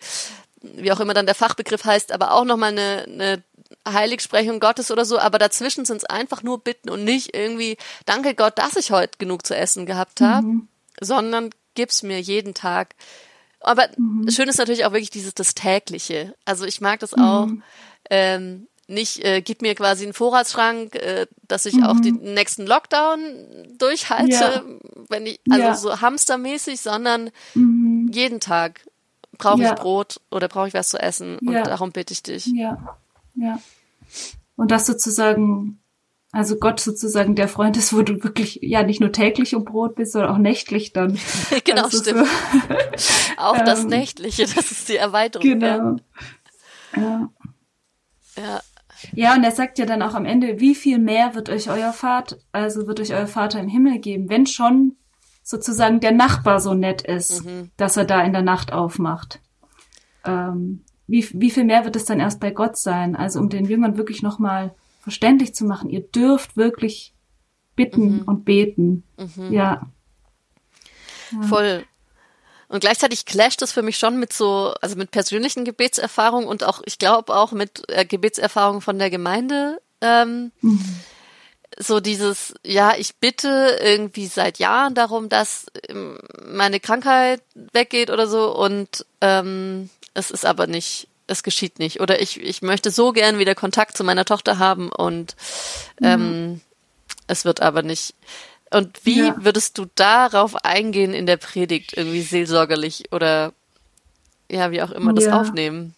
wie 0.61 0.92
auch 0.92 1.01
immer 1.01 1.14
dann 1.14 1.27
der 1.27 1.35
Fachbegriff 1.35 1.85
heißt, 1.85 2.12
aber 2.12 2.33
auch 2.33 2.44
nochmal 2.44 2.72
eine, 2.72 3.05
eine 3.05 3.42
Heiligsprechung 3.88 4.61
Gottes 4.61 4.90
oder 4.90 5.05
so, 5.05 5.18
aber 5.18 5.38
dazwischen 5.38 5.85
sind 5.85 5.98
es 5.98 6.05
einfach 6.05 6.42
nur 6.42 6.62
Bitten 6.62 6.90
und 6.90 7.05
nicht 7.05 7.35
irgendwie, 7.35 7.77
danke 8.07 8.35
Gott, 8.35 8.59
dass 8.59 8.77
ich 8.77 8.90
heute 8.90 9.18
genug 9.18 9.46
zu 9.46 9.57
essen 9.57 9.87
gehabt 9.87 10.20
habe, 10.20 10.46
mhm. 10.46 10.68
sondern 11.01 11.51
gib's 11.75 12.03
mir 12.03 12.20
jeden 12.20 12.55
Tag. 12.55 12.94
Aber 13.61 13.88
mhm. 13.96 14.29
schön 14.31 14.48
ist 14.48 14.59
natürlich 14.59 14.85
auch 14.85 14.92
wirklich 14.92 15.11
dieses 15.11 15.35
das 15.35 15.55
tägliche. 15.55 16.35
Also 16.44 16.64
ich 16.64 16.81
mag 16.81 17.01
das 17.01 17.14
auch. 17.14 17.46
Mhm. 17.46 17.62
Ähm, 18.11 18.66
nicht, 18.88 19.25
äh, 19.25 19.42
gib 19.42 19.62
mir 19.62 19.75
quasi 19.75 20.05
einen 20.05 20.12
Vorratsschrank, 20.12 20.95
äh, 20.97 21.27
dass 21.49 21.66
ich 21.66 21.75
mhm. 21.75 21.85
auch 21.85 22.01
den 22.01 22.16
nächsten 22.35 22.66
Lockdown 22.66 23.23
durchhalte, 23.79 24.33
ja. 24.33 24.62
wenn 25.09 25.27
ich, 25.27 25.40
also 25.51 25.64
ja. 25.64 25.75
so 25.75 26.01
hamstermäßig, 26.01 26.81
sondern 26.81 27.31
mhm. 27.55 28.11
jeden 28.12 28.40
Tag 28.40 28.81
brauche 29.38 29.62
ja. 29.62 29.73
ich 29.73 29.81
Brot 29.81 30.21
oder 30.31 30.49
brauche 30.49 30.68
ich 30.68 30.75
was 30.75 30.88
zu 30.88 30.99
essen 30.99 31.38
und 31.38 31.55
darum 31.55 31.92
bitte 31.92 32.12
ich 32.12 32.23
dich. 32.23 32.47
Ja, 32.47 32.99
ja. 33.35 33.61
Und 34.57 34.71
das 34.71 34.87
sozusagen, 34.87 35.81
also 36.31 36.57
Gott 36.57 36.81
sozusagen 36.81 37.35
der 37.35 37.49
Freund 37.49 37.77
ist, 37.77 37.92
wo 37.92 38.03
du 38.03 38.23
wirklich 38.23 38.59
ja 38.62 38.83
nicht 38.83 39.01
nur 39.01 39.12
täglich 39.12 39.55
um 39.55 39.64
Brot 39.64 39.95
bist, 39.95 40.12
sondern 40.12 40.33
auch 40.33 40.38
nächtlich 40.38 40.92
dann. 40.92 41.18
genau, 41.64 41.85
also 41.85 42.03
stimmt. 42.03 42.27
So. 42.27 42.75
auch 43.38 43.59
das 43.64 43.81
ähm, 43.81 43.88
Nächtliche, 43.88 44.45
das 44.45 44.71
ist 44.71 44.88
die 44.88 44.97
Erweiterung. 44.97 45.47
Genau. 45.47 45.97
Ja. 46.97 47.31
Ja. 48.37 48.61
Ja, 49.14 49.34
und 49.34 49.44
er 49.44 49.50
sagt 49.50 49.78
ja 49.78 49.86
dann 49.86 50.02
auch 50.02 50.14
am 50.14 50.24
Ende, 50.24 50.60
wie 50.60 50.74
viel 50.74 50.98
mehr 50.98 51.34
wird 51.34 51.48
euch 51.48 51.70
euer 51.70 51.92
Vater, 51.92 52.36
also 52.52 52.86
wird 52.86 53.00
euch 53.00 53.12
euer 53.12 53.26
Vater 53.26 53.60
im 53.60 53.68
Himmel 53.68 53.98
geben, 53.98 54.28
wenn 54.28 54.46
schon 54.46 54.96
sozusagen 55.42 56.00
der 56.00 56.12
Nachbar 56.12 56.60
so 56.60 56.74
nett 56.74 57.02
ist, 57.02 57.44
mhm. 57.44 57.70
dass 57.76 57.96
er 57.96 58.04
da 58.04 58.22
in 58.22 58.32
der 58.32 58.42
Nacht 58.42 58.72
aufmacht. 58.72 59.40
Ähm, 60.24 60.84
wie, 61.06 61.26
wie 61.34 61.50
viel 61.50 61.64
mehr 61.64 61.84
wird 61.84 61.96
es 61.96 62.04
dann 62.04 62.20
erst 62.20 62.40
bei 62.40 62.50
Gott 62.50 62.76
sein? 62.76 63.16
Also 63.16 63.40
um 63.40 63.48
den 63.48 63.64
Jüngern 63.64 63.96
wirklich 63.96 64.22
nochmal 64.22 64.74
verständlich 65.00 65.54
zu 65.54 65.64
machen, 65.64 65.90
ihr 65.90 66.00
dürft 66.00 66.56
wirklich 66.56 67.14
bitten 67.74 68.18
mhm. 68.18 68.22
und 68.22 68.44
beten. 68.44 69.04
Mhm. 69.18 69.52
Ja. 69.52 69.90
ja. 71.32 71.42
Voll. 71.42 71.84
Und 72.72 72.80
gleichzeitig 72.80 73.26
clasht 73.26 73.61
es 73.61 73.70
für 73.70 73.82
mich 73.82 73.98
schon 73.98 74.18
mit 74.18 74.32
so, 74.32 74.72
also 74.80 74.96
mit 74.96 75.11
persönlichen 75.11 75.66
Gebetserfahrungen 75.66 76.48
und 76.48 76.64
auch, 76.64 76.80
ich 76.87 76.98
glaube 76.98 77.37
auch 77.37 77.52
mit 77.52 77.82
äh, 77.88 78.06
Gebetserfahrungen 78.06 78.80
von 78.80 78.98
der 78.98 79.11
Gemeinde. 79.11 79.82
Ähm, 80.00 80.52
mhm. 80.62 80.82
So 81.78 82.00
dieses, 82.00 82.54
ja, 82.64 82.94
ich 82.96 83.16
bitte 83.16 83.78
irgendwie 83.78 84.26
seit 84.26 84.58
Jahren 84.58 84.94
darum, 84.94 85.28
dass 85.28 85.66
ähm, 85.87 86.18
meine 86.46 86.80
Krankheit 86.80 87.42
weggeht 87.54 88.08
oder 88.08 88.26
so 88.26 88.56
und 88.56 89.04
ähm, 89.20 89.90
es 90.14 90.30
ist 90.30 90.46
aber 90.46 90.66
nicht, 90.66 91.08
es 91.26 91.42
geschieht 91.42 91.78
nicht. 91.78 92.00
Oder 92.00 92.22
ich, 92.22 92.40
ich 92.40 92.62
möchte 92.62 92.90
so 92.90 93.12
gern 93.12 93.38
wieder 93.38 93.54
Kontakt 93.54 93.98
zu 93.98 94.02
meiner 94.02 94.24
Tochter 94.24 94.58
haben 94.58 94.90
und 94.90 95.37
ähm, 96.00 96.52
mhm. 96.52 96.61
es 97.26 97.44
wird 97.44 97.61
aber 97.61 97.82
nicht. 97.82 98.14
Und 98.72 99.04
wie 99.04 99.20
ja. 99.20 99.37
würdest 99.38 99.78
du 99.78 99.87
darauf 99.94 100.56
eingehen 100.64 101.12
in 101.12 101.26
der 101.26 101.37
Predigt, 101.37 101.96
irgendwie 101.96 102.22
seelsorgerlich 102.22 103.12
oder 103.12 103.52
ja, 104.50 104.70
wie 104.70 104.82
auch 104.82 104.90
immer 104.90 105.12
das 105.12 105.26
ja. 105.26 105.40
aufnehmen? 105.40 105.94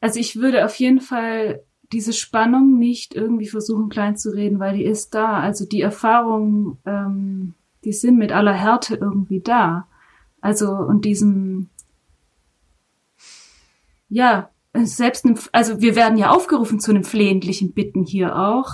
Also 0.00 0.18
ich 0.18 0.36
würde 0.36 0.64
auf 0.64 0.74
jeden 0.76 1.00
Fall 1.00 1.62
diese 1.92 2.12
Spannung 2.12 2.78
nicht 2.78 3.14
irgendwie 3.14 3.48
versuchen 3.48 3.88
klein 3.88 4.16
zu 4.16 4.30
reden, 4.30 4.58
weil 4.58 4.76
die 4.76 4.84
ist 4.84 5.14
da. 5.14 5.40
Also 5.40 5.66
die 5.66 5.82
Erfahrungen, 5.82 6.78
ähm, 6.86 7.54
die 7.84 7.92
sind 7.92 8.16
mit 8.16 8.32
aller 8.32 8.54
Härte 8.54 8.96
irgendwie 8.96 9.40
da. 9.40 9.86
Also 10.40 10.72
und 10.72 11.04
diesem, 11.04 11.68
ja, 14.08 14.48
selbst, 14.74 15.26
also 15.52 15.80
wir 15.80 15.94
werden 15.94 16.16
ja 16.16 16.30
aufgerufen 16.30 16.80
zu 16.80 16.90
einem 16.90 17.04
flehentlichen 17.04 17.72
Bitten 17.72 18.04
hier 18.04 18.36
auch. 18.36 18.70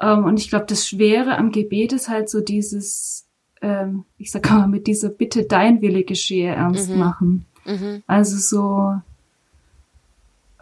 Ähm, 0.00 0.24
und 0.24 0.38
ich 0.38 0.48
glaube, 0.48 0.66
das 0.66 0.88
Schwere 0.88 1.36
am 1.36 1.52
Gebet 1.52 1.92
ist 1.92 2.08
halt 2.08 2.30
so 2.30 2.40
dieses, 2.40 3.26
ähm, 3.60 4.04
ich 4.16 4.30
sag 4.30 4.50
mal, 4.50 4.66
mit 4.66 4.86
dieser 4.86 5.10
Bitte 5.10 5.44
dein 5.44 5.82
Wille 5.82 6.04
geschehe 6.04 6.52
ernst 6.52 6.90
mhm. 6.90 6.98
machen. 6.98 7.46
Mhm. 7.66 8.02
Also 8.06 8.38
so, 8.38 9.00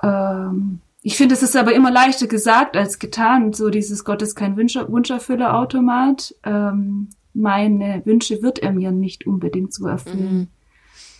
ähm, 0.02 0.80
ich 1.02 1.16
finde, 1.16 1.34
es 1.34 1.42
ist 1.42 1.56
aber 1.56 1.74
immer 1.74 1.90
leichter 1.90 2.26
gesagt 2.26 2.76
als 2.76 2.98
getan. 2.98 3.52
So 3.52 3.70
dieses 3.70 4.04
Gott 4.04 4.20
ist 4.22 4.34
kein 4.34 4.56
Wunsch 4.56 4.76
Wunscherfüllerautomat. 4.76 6.34
Ähm, 6.44 7.08
meine 7.32 8.02
Wünsche 8.04 8.42
wird 8.42 8.58
er 8.58 8.72
mir 8.72 8.90
nicht 8.90 9.26
unbedingt 9.26 9.72
so 9.72 9.86
erfüllen. 9.86 10.34
Mhm. 10.34 10.48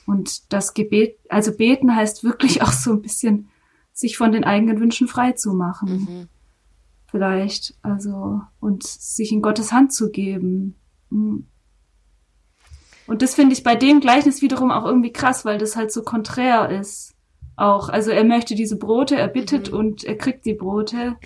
Und 0.07 0.53
das 0.53 0.75
Gebet, 0.75 1.19
also 1.29 1.53
beten 1.53 1.95
heißt 1.95 2.25
wirklich 2.25 2.63
auch 2.63 2.73
so 2.73 2.93
ein 2.93 3.03
bisschen, 3.03 3.49
sich 3.93 4.17
von 4.17 4.33
den 4.33 4.45
eigenen 4.45 4.81
Wünschen 4.81 5.09
frei 5.09 5.33
zu 5.33 5.55
machen. 5.55 6.29
Vielleicht, 7.11 7.75
also 7.83 8.43
und 8.61 8.83
sich 8.87 9.33
in 9.33 9.41
Gottes 9.41 9.73
Hand 9.73 9.93
zu 9.93 10.11
geben. 10.11 10.77
Hm. 11.11 11.47
Und 13.07 13.23
das 13.23 13.35
finde 13.35 13.55
ich 13.55 13.65
bei 13.65 13.75
dem 13.75 14.01
Gleichnis 14.01 14.43
wiederum 14.43 14.71
auch 14.71 14.85
irgendwie 14.85 15.13
krass, 15.13 15.47
weil 15.47 15.57
das 15.57 15.77
halt 15.77 15.91
so 15.91 16.03
konträr 16.03 16.69
ist. 16.69 17.15
Auch. 17.57 17.89
Also 17.89 18.11
er 18.11 18.25
möchte 18.25 18.55
diese 18.55 18.77
Brote, 18.77 19.17
er 19.17 19.29
bittet 19.29 19.73
mhm. 19.73 19.79
und 19.79 20.05
er 20.05 20.17
kriegt 20.17 20.45
die 20.45 20.55
Brote. 20.55 21.17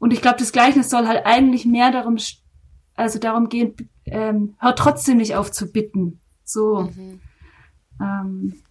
Und 0.00 0.12
ich 0.12 0.20
glaube, 0.20 0.38
das 0.38 0.52
Gleichnis 0.52 0.90
soll 0.90 1.06
halt 1.06 1.24
eigentlich 1.24 1.64
mehr 1.64 1.92
darum, 1.92 2.18
also 2.94 3.18
darum 3.20 3.48
gehen, 3.48 3.74
ähm, 4.06 4.56
hört 4.58 4.78
trotzdem 4.78 5.18
nicht 5.18 5.36
auf 5.36 5.52
zu 5.52 5.70
bitten. 5.70 6.20
So. 6.44 6.90
Mhm. 6.94 7.20
Ähm, 8.00 8.62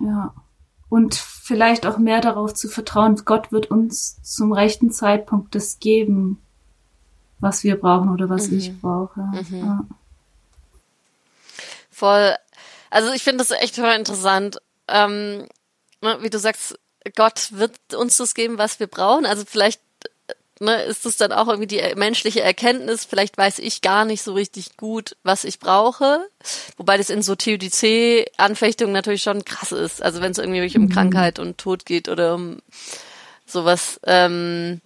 ja. 0.00 0.34
Und 0.90 1.14
vielleicht 1.14 1.86
auch 1.86 1.98
mehr 1.98 2.20
darauf 2.20 2.52
zu 2.52 2.68
vertrauen, 2.68 3.22
Gott 3.24 3.52
wird 3.52 3.70
uns 3.70 4.20
zum 4.22 4.52
rechten 4.52 4.90
Zeitpunkt 4.90 5.54
das 5.54 5.78
geben, 5.78 6.42
was 7.38 7.64
wir 7.64 7.80
brauchen 7.80 8.10
oder 8.10 8.28
was 8.28 8.48
mhm. 8.48 8.58
ich 8.58 8.80
brauche. 8.80 9.20
Mhm. 9.20 9.46
Ja. 9.58 9.86
Voll. 11.90 12.34
Also 12.90 13.12
ich 13.12 13.22
finde 13.22 13.44
das 13.44 13.52
echt 13.52 13.76
voll 13.76 13.92
interessant. 13.92 14.58
Ähm, 14.88 15.46
ne, 16.02 16.18
wie 16.20 16.30
du 16.30 16.38
sagst, 16.38 16.78
Gott 17.14 17.52
wird 17.52 17.94
uns 17.94 18.16
das 18.16 18.34
geben, 18.34 18.58
was 18.58 18.80
wir 18.80 18.88
brauchen. 18.88 19.26
Also 19.26 19.44
vielleicht 19.46 19.80
ne, 20.60 20.82
ist 20.82 21.06
es 21.06 21.16
dann 21.16 21.32
auch 21.32 21.48
irgendwie 21.48 21.66
die 21.66 21.82
menschliche 21.96 22.42
Erkenntnis, 22.42 23.04
vielleicht 23.04 23.36
weiß 23.36 23.58
ich 23.58 23.80
gar 23.80 24.04
nicht 24.04 24.22
so 24.22 24.34
richtig 24.34 24.76
gut, 24.76 25.16
was 25.22 25.44
ich 25.44 25.58
brauche. 25.58 26.28
Wobei 26.76 26.96
das 26.96 27.10
in 27.10 27.22
so 27.22 27.34
TUDC-Anfechtungen 27.34 28.92
natürlich 28.92 29.22
schon 29.22 29.44
krass 29.44 29.72
ist. 29.72 30.02
Also 30.02 30.20
wenn 30.20 30.32
es 30.32 30.38
irgendwie 30.38 30.76
um 30.76 30.84
mhm. 30.84 30.90
Krankheit 30.90 31.38
und 31.38 31.58
Tod 31.58 31.86
geht 31.86 32.08
oder 32.08 32.34
um 32.34 32.60
sowas. 33.46 34.00
Ähm, 34.04 34.80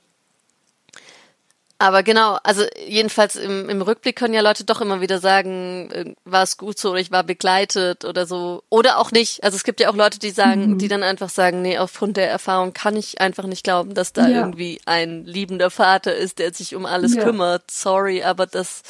aber 1.78 2.04
genau, 2.04 2.38
also 2.44 2.62
jedenfalls 2.86 3.34
im, 3.34 3.68
im 3.68 3.82
Rückblick 3.82 4.14
können 4.14 4.32
ja 4.32 4.42
Leute 4.42 4.64
doch 4.64 4.80
immer 4.80 5.00
wieder 5.00 5.18
sagen, 5.18 5.90
äh, 5.90 6.14
war 6.24 6.44
es 6.44 6.56
gut 6.56 6.78
so 6.78 6.90
oder 6.90 7.00
ich 7.00 7.10
war 7.10 7.24
begleitet 7.24 8.04
oder 8.04 8.26
so. 8.26 8.62
Oder 8.70 8.98
auch 8.98 9.10
nicht. 9.10 9.42
Also 9.42 9.56
es 9.56 9.64
gibt 9.64 9.80
ja 9.80 9.90
auch 9.90 9.96
Leute, 9.96 10.20
die 10.20 10.30
sagen, 10.30 10.70
mhm. 10.70 10.78
die 10.78 10.86
dann 10.86 11.02
einfach 11.02 11.28
sagen, 11.28 11.62
nee, 11.62 11.76
aufgrund 11.76 12.16
der 12.16 12.30
Erfahrung 12.30 12.72
kann 12.74 12.96
ich 12.96 13.20
einfach 13.20 13.44
nicht 13.44 13.64
glauben, 13.64 13.94
dass 13.94 14.12
da 14.12 14.28
ja. 14.28 14.40
irgendwie 14.40 14.80
ein 14.86 15.24
liebender 15.24 15.68
Vater 15.68 16.14
ist, 16.14 16.38
der 16.38 16.54
sich 16.54 16.76
um 16.76 16.86
alles 16.86 17.16
ja. 17.16 17.24
kümmert. 17.24 17.70
Sorry, 17.70 18.22
aber 18.22 18.46
das 18.46 18.82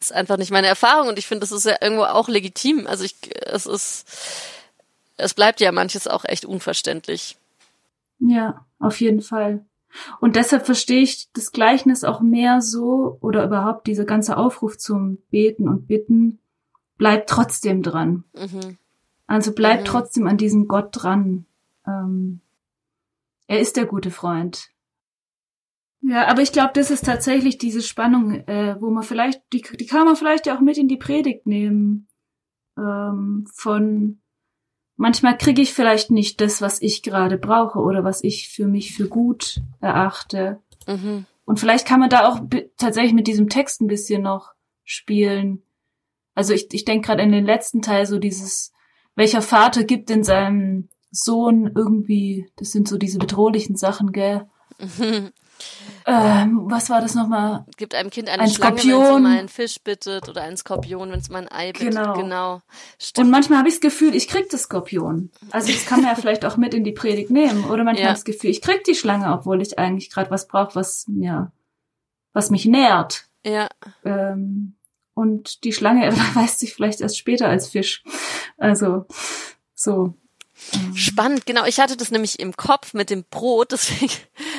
ist 0.00 0.12
einfach 0.12 0.38
nicht 0.38 0.50
meine 0.50 0.66
Erfahrung 0.66 1.08
und 1.08 1.18
ich 1.18 1.26
finde, 1.26 1.40
das 1.40 1.52
ist 1.52 1.66
ja 1.66 1.76
irgendwo 1.80 2.04
auch 2.04 2.28
legitim. 2.28 2.86
Also 2.86 3.04
ich, 3.04 3.16
es 3.44 3.66
ist, 3.66 4.06
es 5.18 5.34
bleibt 5.34 5.60
ja 5.60 5.72
manches 5.72 6.08
auch 6.08 6.24
echt 6.24 6.46
unverständlich. 6.46 7.36
Ja, 8.18 8.64
auf 8.78 8.98
jeden 9.00 9.20
Fall. 9.20 9.64
Und 10.20 10.36
deshalb 10.36 10.66
verstehe 10.66 11.02
ich 11.02 11.30
das 11.32 11.52
Gleichnis 11.52 12.04
auch 12.04 12.20
mehr 12.20 12.60
so 12.60 13.18
oder 13.20 13.44
überhaupt 13.44 13.86
dieser 13.86 14.04
ganze 14.04 14.36
Aufruf 14.36 14.78
zum 14.78 15.18
Beten 15.30 15.68
und 15.68 15.86
Bitten 15.86 16.38
bleibt 16.96 17.28
trotzdem 17.28 17.82
dran. 17.82 18.24
Mhm. 18.34 18.78
Also 19.26 19.52
bleibt 19.52 19.82
mhm. 19.82 19.86
trotzdem 19.86 20.26
an 20.26 20.36
diesem 20.36 20.68
Gott 20.68 20.88
dran. 20.92 21.46
Ähm, 21.86 22.40
er 23.46 23.60
ist 23.60 23.76
der 23.76 23.86
gute 23.86 24.10
Freund. 24.10 24.70
Ja, 26.02 26.28
aber 26.28 26.42
ich 26.42 26.52
glaube, 26.52 26.72
das 26.74 26.90
ist 26.90 27.04
tatsächlich 27.04 27.58
diese 27.58 27.82
Spannung, 27.82 28.32
äh, 28.46 28.76
wo 28.80 28.90
man 28.90 29.02
vielleicht, 29.02 29.42
die, 29.52 29.62
die 29.62 29.86
kann 29.86 30.06
man 30.06 30.16
vielleicht 30.16 30.46
ja 30.46 30.56
auch 30.56 30.60
mit 30.60 30.78
in 30.78 30.88
die 30.88 30.96
Predigt 30.96 31.46
nehmen. 31.46 32.06
Ähm, 32.78 33.46
von 33.52 34.20
manchmal 35.00 35.38
kriege 35.38 35.62
ich 35.62 35.72
vielleicht 35.72 36.10
nicht 36.10 36.42
das, 36.42 36.60
was 36.60 36.82
ich 36.82 37.02
gerade 37.02 37.38
brauche 37.38 37.78
oder 37.78 38.04
was 38.04 38.22
ich 38.22 38.50
für 38.50 38.66
mich 38.66 38.94
für 38.94 39.08
gut 39.08 39.62
erachte. 39.80 40.60
Mhm. 40.86 41.24
Und 41.46 41.58
vielleicht 41.58 41.88
kann 41.88 42.00
man 42.00 42.10
da 42.10 42.28
auch 42.28 42.40
tatsächlich 42.76 43.14
mit 43.14 43.26
diesem 43.26 43.48
Text 43.48 43.80
ein 43.80 43.86
bisschen 43.86 44.22
noch 44.22 44.52
spielen. 44.84 45.62
Also 46.34 46.52
ich, 46.52 46.68
ich 46.72 46.84
denke 46.84 47.06
gerade 47.06 47.22
in 47.22 47.32
den 47.32 47.46
letzten 47.46 47.80
Teil 47.80 48.04
so 48.04 48.18
dieses, 48.18 48.72
welcher 49.16 49.40
Vater 49.40 49.84
gibt 49.84 50.10
in 50.10 50.22
seinem 50.22 50.90
Sohn 51.10 51.72
irgendwie, 51.74 52.50
das 52.56 52.70
sind 52.70 52.86
so 52.86 52.98
diese 52.98 53.18
bedrohlichen 53.18 53.76
Sachen, 53.76 54.12
gell? 54.12 54.50
Ähm, 56.06 56.62
was 56.64 56.88
war 56.88 57.00
das 57.02 57.14
nochmal? 57.14 57.66
Gibt 57.76 57.94
einem 57.94 58.10
Kind 58.10 58.28
eine 58.28 58.44
ein 58.44 58.50
Schlange, 58.50 58.82
wenn 58.82 58.90
es 58.90 59.10
um 59.10 59.26
einen 59.26 59.48
Fisch 59.48 59.76
bittet 59.80 60.28
oder 60.28 60.42
einen 60.42 60.56
Skorpion, 60.56 61.12
wenn 61.12 61.20
es 61.20 61.28
mal 61.28 61.42
ein 61.42 61.52
Ei 61.52 61.72
bittet. 61.72 61.90
Genau. 61.90 62.14
genau. 62.14 62.62
Stimmt. 62.98 63.26
Und 63.26 63.30
manchmal 63.30 63.58
habe 63.58 63.68
ich 63.68 63.74
das 63.74 63.80
Gefühl, 63.80 64.14
ich 64.14 64.26
krieg 64.26 64.48
das 64.48 64.62
Skorpion. 64.62 65.30
Also 65.50 65.70
das 65.70 65.84
kann 65.84 66.00
man 66.00 66.10
ja 66.10 66.16
vielleicht 66.16 66.44
auch 66.44 66.56
mit 66.56 66.72
in 66.74 66.84
die 66.84 66.92
Predigt 66.92 67.30
nehmen. 67.30 67.64
Oder 67.64 67.84
manchmal 67.84 67.96
ja. 67.96 68.04
habe 68.08 68.18
ich 68.18 68.24
das 68.24 68.24
Gefühl, 68.24 68.50
ich 68.50 68.62
krieg 68.62 68.82
die 68.84 68.94
Schlange, 68.94 69.32
obwohl 69.32 69.60
ich 69.60 69.78
eigentlich 69.78 70.10
gerade 70.10 70.30
was 70.30 70.48
brauche, 70.48 70.74
was 70.74 71.06
mir, 71.06 71.52
was 72.32 72.50
mich 72.50 72.64
nährt. 72.64 73.26
Ja. 73.44 73.68
Ähm, 74.04 74.76
und 75.14 75.64
die 75.64 75.72
Schlange 75.72 76.04
erweist 76.06 76.60
sich 76.60 76.74
vielleicht 76.74 77.00
erst 77.00 77.18
später 77.18 77.48
als 77.48 77.68
Fisch. 77.68 78.02
Also 78.56 79.06
so. 79.74 80.14
Spannend, 80.94 81.46
genau. 81.46 81.64
Ich 81.64 81.80
hatte 81.80 81.96
das 81.96 82.10
nämlich 82.10 82.38
im 82.38 82.54
Kopf 82.56 82.92
mit 82.92 83.10
dem 83.10 83.24
Brot, 83.24 83.72
deswegen, 83.72 84.12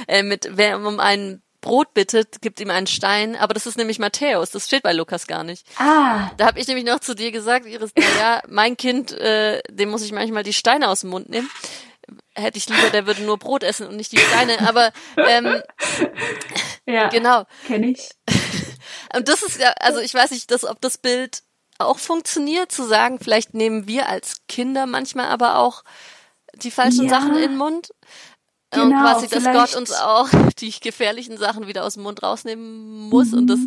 äh, 0.08 0.24
mit, 0.24 0.50
wer 0.52 0.78
um 0.78 1.00
ein 1.00 1.42
Brot 1.62 1.94
bittet, 1.94 2.42
gibt 2.42 2.60
ihm 2.60 2.72
einen 2.72 2.88
Stein, 2.88 3.36
aber 3.36 3.54
das 3.54 3.68
ist 3.68 3.78
nämlich 3.78 4.00
Matthäus, 4.00 4.50
das 4.50 4.66
steht 4.66 4.82
bei 4.82 4.94
Lukas 4.94 5.28
gar 5.28 5.44
nicht. 5.44 5.66
Ah. 5.78 6.32
Da 6.38 6.48
habe 6.48 6.60
ich 6.60 6.68
nämlich 6.68 6.86
noch 6.86 7.00
zu 7.00 7.14
dir 7.14 7.32
gesagt, 7.32 7.68
Iris, 7.68 7.92
ja, 8.20 8.42
mein 8.50 8.76
Kind, 8.78 9.12
äh, 9.12 9.62
dem 9.70 9.90
muss 9.90 10.04
ich 10.04 10.12
manchmal 10.12 10.44
die 10.44 10.54
Steine 10.54 10.90
aus 10.90 11.02
dem 11.02 11.12
Mund 11.12 11.30
nehmen. 11.30 11.50
Hätte 12.34 12.58
ich 12.58 12.68
lieber, 12.68 12.90
der 12.90 13.06
würde 13.06 13.22
nur 13.22 13.38
Brot 13.38 13.64
essen 13.64 13.88
und 13.88 13.96
nicht 13.96 14.12
die 14.12 14.18
Steine, 14.18 14.60
aber 14.68 14.92
ähm, 15.18 15.62
ja, 16.86 17.10
genau. 17.10 17.46
Kenne 17.68 17.92
ich. 17.92 18.10
Und 19.14 19.28
das 19.28 19.44
ist 19.44 19.60
ja, 19.60 19.72
also 19.80 20.00
ich 20.00 20.14
weiß 20.14 20.32
nicht, 20.32 20.52
dass, 20.52 20.64
ob 20.64 20.80
das 20.82 20.98
Bild 20.98 21.44
auch 21.78 22.00
funktioniert, 22.00 22.72
zu 22.72 22.84
sagen, 22.84 23.20
vielleicht 23.20 23.54
nehmen 23.54 23.88
wir 23.88 24.08
als 24.08 24.38
Kinder 24.48 24.86
manchmal 24.86 25.28
aber 25.28 25.58
auch 25.58 25.84
die 26.56 26.72
falschen 26.72 27.06
ja. 27.06 27.10
Sachen 27.10 27.36
in 27.36 27.42
den 27.42 27.58
Mund. 27.58 27.92
Genau, 28.72 28.86
und 28.86 28.94
quasi, 28.94 29.28
dass 29.28 29.44
Gott 29.44 29.76
uns 29.76 29.92
auch 29.92 30.30
die 30.60 30.72
gefährlichen 30.72 31.38
Sachen 31.38 31.68
wieder 31.68 31.84
aus 31.84 31.96
dem 31.96 32.04
Mund 32.04 32.24
rausnehmen 32.24 33.10
muss 33.10 33.32
mhm. 33.32 33.40
und 33.40 33.48
das 33.48 33.60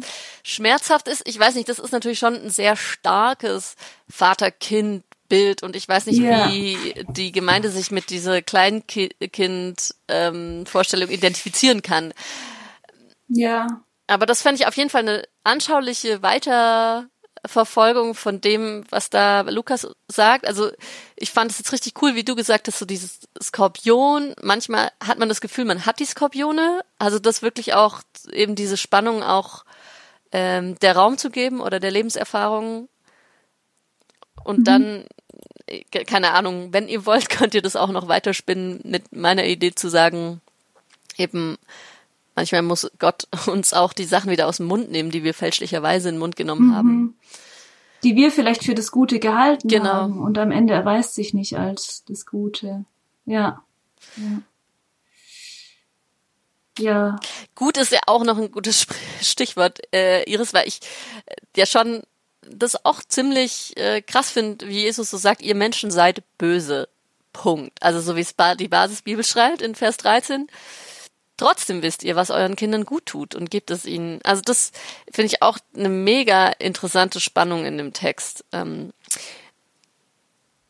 schmerzhaft 0.43 1.09
ist. 1.09 1.21
Ich 1.27 1.39
weiß 1.39 1.57
nicht, 1.57 1.69
das 1.69 1.79
ist 1.79 1.93
natürlich 1.93 2.19
schon 2.19 2.35
ein 2.35 2.49
sehr 2.49 2.75
starkes 2.75 3.77
Vater-Kind-Bild 4.09 5.63
und 5.63 5.77
ich 5.77 5.87
weiß 5.87 6.07
nicht, 6.07 6.21
yeah. 6.21 6.51
wie 6.51 7.05
die 7.09 7.33
Gemeinde 7.33 7.69
sich 7.69 7.91
mit 7.91 8.09
dieser 8.09 8.41
Kleinkind-Vorstellung 8.41 11.11
identifizieren 11.11 11.83
kann. 11.83 12.15
Ja. 13.29 13.67
Aber 14.07 14.25
das 14.25 14.41
fände 14.43 14.61
ich 14.61 14.67
auf 14.67 14.77
jeden 14.77 14.91
Fall 14.91 15.03
eine 15.03 15.25
anschauliche 15.45 16.23
Weiter 16.23 17.09
Verfolgung 17.47 18.15
von 18.15 18.41
dem, 18.41 18.85
was 18.91 19.11
da 19.11 19.43
Lukas 19.43 19.87
sagt. 20.09 20.47
Also 20.47 20.71
ich 21.17 21.31
fand 21.31 21.51
es 21.51 21.59
jetzt 21.59 21.73
richtig 21.73 22.01
cool, 22.03 22.15
wie 22.15 22.25
du 22.25 22.35
gesagt 22.35 22.69
hast, 22.69 22.79
so 22.79 22.87
dieses 22.87 23.21
Skorpion. 23.43 24.35
Manchmal 24.43 24.91
hat 25.05 25.19
man 25.19 25.29
das 25.29 25.41
Gefühl, 25.41 25.65
man 25.65 25.87
hat 25.87 26.01
die 26.01 26.07
Skorpione. 26.07 26.81
Also 26.99 27.19
das 27.19 27.43
wirklich 27.43 27.75
auch 27.75 28.01
eben 28.33 28.55
diese 28.55 28.77
Spannung 28.77 29.23
auch 29.23 29.65
ähm, 30.33 30.79
der 30.81 30.97
Raum 30.97 31.19
zu 31.19 31.31
geben 31.31 31.61
oder 31.61 31.81
der 31.81 31.91
Lebenserfahrung. 31.91 32.89
Und 34.43 34.59
mhm. 34.61 34.65
dann, 34.65 35.05
äh, 35.67 35.85
keine 36.05 36.33
Ahnung, 36.33 36.73
wenn 36.73 36.89
ihr 36.89 37.07
wollt, 37.07 37.29
könnt 37.31 37.55
ihr 37.55 37.63
das 37.63 37.77
auch 37.77 37.91
noch 37.91 38.09
weiterspinnen 38.09 38.81
mit 38.85 39.15
meiner 39.15 39.45
Idee 39.45 39.75
zu 39.75 39.89
sagen, 39.89 40.41
eben 41.17 41.57
Manchmal 42.35 42.63
muss 42.63 42.91
Gott 42.99 43.29
uns 43.47 43.73
auch 43.73 43.93
die 43.93 44.05
Sachen 44.05 44.31
wieder 44.31 44.47
aus 44.47 44.59
dem 44.59 44.67
Mund 44.67 44.91
nehmen, 44.91 45.11
die 45.11 45.25
wir 45.25 45.35
fälschlicherweise 45.35 46.09
in 46.09 46.17
den 46.17 46.21
Mund 46.21 46.37
genommen 46.37 46.69
mhm. 46.69 46.75
haben. 46.75 47.19
Die 48.03 48.17
wir 48.17 48.31
vielleicht 48.31 48.65
für 48.65 48.75
das 48.75 48.91
Gute 48.91 49.19
gehalten 49.19 49.69
genau. 49.69 49.93
haben 49.93 50.19
und 50.21 50.37
am 50.37 50.51
Ende 50.51 50.75
erweist 50.75 51.15
sich 51.15 51.33
nicht 51.33 51.57
als 51.59 52.05
das 52.07 52.27
Gute. 52.27 52.85
Ja. 53.25 53.63
ja. 54.17 54.43
Ja. 56.79 57.17
Gut 57.55 57.77
ist 57.77 57.93
ja 57.93 58.01
auch 58.07 58.25
noch 58.25 58.37
ein 58.37 58.51
gutes 58.51 58.87
Stichwort, 59.23 59.81
äh, 59.95 60.29
Iris, 60.31 60.53
weil 60.55 60.67
ich 60.67 60.81
äh, 61.27 61.35
ja 61.57 61.67
schon 61.67 62.03
das 62.43 62.85
auch 62.85 63.01
ziemlich 63.03 63.77
äh, 63.77 64.03
krass 64.03 64.31
finde, 64.31 64.69
wie 64.69 64.81
Jesus 64.81 65.11
so 65.11 65.17
sagt, 65.17 65.41
ihr 65.41 65.55
Menschen 65.55 65.91
seid 65.91 66.23
böse. 66.37 66.89
Punkt. 67.33 67.83
Also 67.83 68.01
so 68.01 68.17
wie 68.17 68.21
es 68.21 68.35
die 68.59 68.69
Basisbibel 68.69 69.25
schreibt 69.25 69.63
in 69.63 69.75
Vers 69.75 69.97
13. 69.99 70.49
Trotzdem 71.37 71.83
wisst 71.83 72.05
ihr, 72.05 72.15
was 72.15 72.31
euren 72.31 72.55
Kindern 72.55 72.85
gut 72.85 73.07
tut 73.07 73.35
und 73.35 73.51
gebt 73.51 73.71
es 73.71 73.87
ihnen. 73.87 74.21
Also 74.23 74.43
das 74.43 74.71
finde 75.11 75.27
ich 75.27 75.43
auch 75.43 75.59
eine 75.77 75.89
mega 75.89 76.49
interessante 76.49 77.19
Spannung 77.19 77.65
in 77.65 77.77
dem 77.77 77.93
Text. 77.93 78.45
Ähm, 78.53 78.93